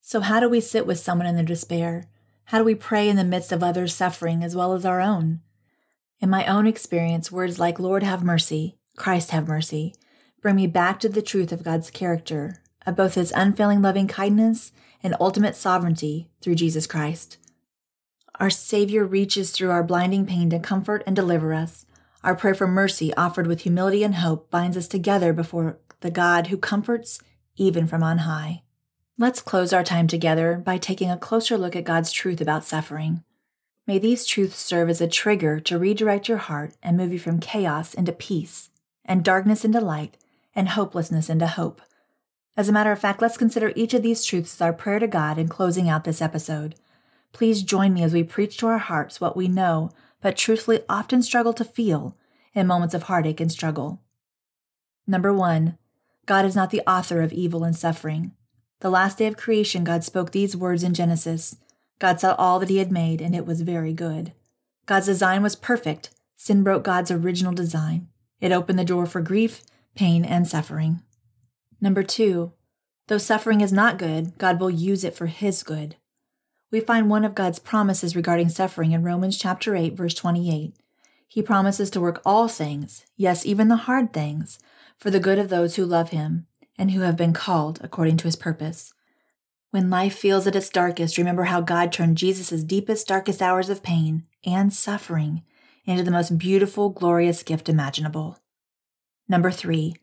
[0.03, 2.05] So, how do we sit with someone in their despair?
[2.47, 5.41] How do we pray in the midst of others' suffering as well as our own?
[6.21, 9.95] In my own experience, words like Lord have mercy, Christ have mercy,
[10.43, 14.73] bring me back to the truth of God's character, of both his unfailing loving kindness
[15.03, 17.39] and ultimate sovereignty through Jesus Christ.
[18.39, 21.87] Our Savior reaches through our blinding pain to comfort and deliver us.
[22.25, 26.49] Our prayer for mercy, offered with humility and hope, binds us together before the God
[26.49, 27.21] who comforts
[27.57, 28.63] even from on high.
[29.19, 33.23] Let's close our time together by taking a closer look at God's truth about suffering.
[33.87, 37.41] May these truths serve as a trigger to redirect your heart and move you from
[37.41, 38.71] chaos into peace,
[39.05, 40.17] and darkness into light,
[40.55, 41.83] and hopelessness into hope.
[42.57, 45.09] As a matter of fact, let's consider each of these truths as our prayer to
[45.09, 46.77] God in closing out this episode.
[47.33, 49.91] Please join me as we preach to our hearts what we know,
[50.23, 52.17] but truthfully often struggle to feel
[52.55, 54.01] in moments of heartache and struggle.
[55.07, 55.77] Number one,
[56.25, 58.33] God is not the author of evil and suffering.
[58.81, 61.57] The last day of creation, God spoke these words in Genesis
[61.99, 64.33] God saw all that He had made, and it was very good.
[64.87, 66.11] God's design was perfect.
[66.35, 68.09] Sin broke God's original design.
[68.41, 69.63] It opened the door for grief,
[69.95, 71.01] pain, and suffering.
[71.81, 72.53] Number two,
[73.07, 75.95] though suffering is not good, God will use it for His good.
[76.73, 80.75] We find one of God's promises regarding suffering in Romans chapter 8 verse 28.
[81.29, 84.59] He promises to work all things, yes, even the hard things,
[84.97, 86.47] for the good of those who love him
[86.79, 88.95] and who have been called according to his purpose.
[89.71, 93.83] When life feels at its darkest, remember how God turned Jesus' deepest, darkest hours of
[93.83, 95.43] pain and suffering
[95.85, 98.39] into the most beautiful, glorious gift imaginable.
[99.29, 99.97] Number three,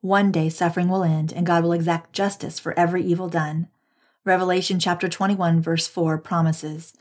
[0.00, 3.68] one day suffering will end and God will exact justice for every evil done.
[4.28, 6.92] Revelation chapter 21, verse 4 promises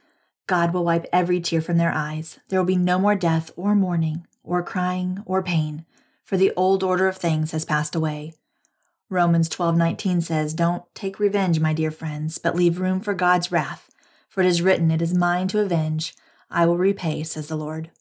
[0.47, 2.39] God will wipe every tear from their eyes.
[2.47, 5.85] There will be no more death or mourning or crying or pain,
[6.23, 8.31] for the old order of things has passed away.
[9.09, 13.91] Romans 12:19 says, "Don't take revenge, my dear friends, but leave room for God's wrath,
[14.29, 16.15] for it is written, it is mine to avenge,
[16.49, 17.91] I will repay," says the Lord.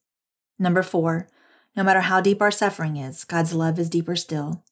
[0.57, 1.27] Number 4,
[1.77, 4.63] no matter how deep our suffering is, God's love is deeper still.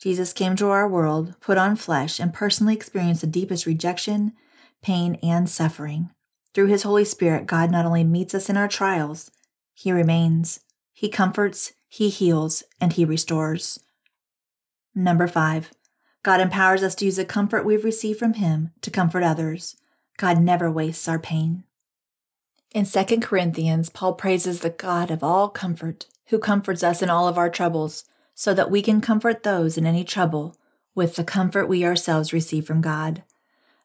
[0.00, 4.32] Jesus came to our world, put on flesh, and personally experienced the deepest rejection,
[4.82, 6.10] pain, and suffering.
[6.54, 9.30] Through his Holy Spirit, God not only meets us in our trials,
[9.74, 10.60] he remains.
[10.92, 13.78] He comforts, he heals, and he restores.
[14.94, 15.70] Number five,
[16.22, 19.76] God empowers us to use the comfort we've received from Him to comfort others.
[20.18, 21.64] God never wastes our pain.
[22.72, 27.26] In 2 Corinthians, Paul praises the God of all comfort, who comforts us in all
[27.26, 28.04] of our troubles,
[28.40, 30.56] so that we can comfort those in any trouble
[30.94, 33.22] with the comfort we ourselves receive from God.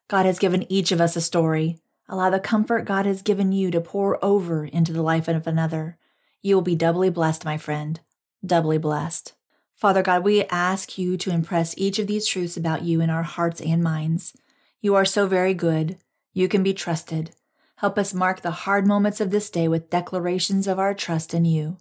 [0.08, 1.78] God has given each of us a story.
[2.08, 5.98] Allow the comfort God has given you to pour over into the life of another.
[6.40, 8.00] You will be doubly blessed, my friend,
[8.42, 9.34] doubly blessed.
[9.74, 13.24] Father God, we ask you to impress each of these truths about you in our
[13.24, 14.34] hearts and minds.
[14.80, 15.98] You are so very good.
[16.32, 17.32] You can be trusted.
[17.76, 21.44] Help us mark the hard moments of this day with declarations of our trust in
[21.44, 21.76] you.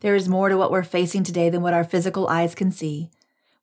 [0.00, 3.10] There is more to what we're facing today than what our physical eyes can see.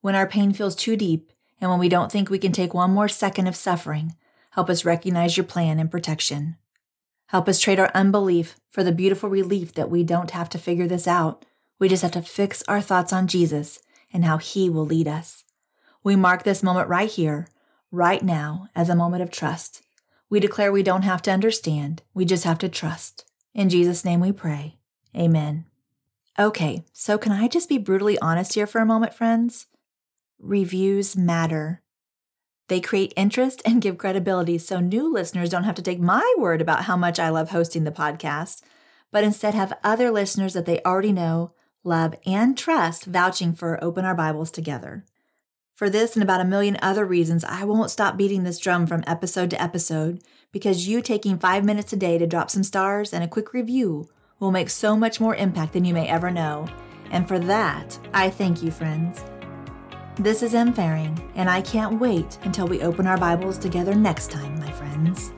[0.02, 2.92] When our pain feels too deep, and when we don't think we can take one
[2.92, 4.16] more second of suffering,
[4.52, 6.58] help us recognize your plan and protection.
[7.28, 10.88] Help us trade our unbelief for the beautiful relief that we don't have to figure
[10.88, 11.46] this out.
[11.80, 13.80] We just have to fix our thoughts on Jesus
[14.14, 15.44] and how He will lead us.
[16.04, 17.48] We mark this moment right here,
[17.92, 19.82] right now, as a moment of trust.
[20.30, 23.26] We declare we don't have to understand, we just have to trust.
[23.54, 24.78] In Jesus' name we pray.
[25.16, 25.66] Amen.
[26.40, 29.66] Okay, so can I just be brutally honest here for a moment, friends?
[30.38, 31.82] Reviews matter.
[32.68, 36.62] They create interest and give credibility so new listeners don't have to take my word
[36.62, 38.62] about how much I love hosting the podcast,
[39.12, 44.06] but instead have other listeners that they already know, love, and trust vouching for Open
[44.06, 45.06] Our Bibles Together.
[45.74, 49.04] For this and about a million other reasons, I won't stop beating this drum from
[49.08, 50.22] episode to episode
[50.52, 54.08] because you taking five minutes a day to drop some stars and a quick review
[54.40, 56.68] will make so much more impact than you may ever know.
[57.12, 59.24] And for that, I thank you, friends.
[60.16, 60.74] This is M.
[60.74, 65.32] Faring, and I can't wait until we open our Bibles together next time, my friends.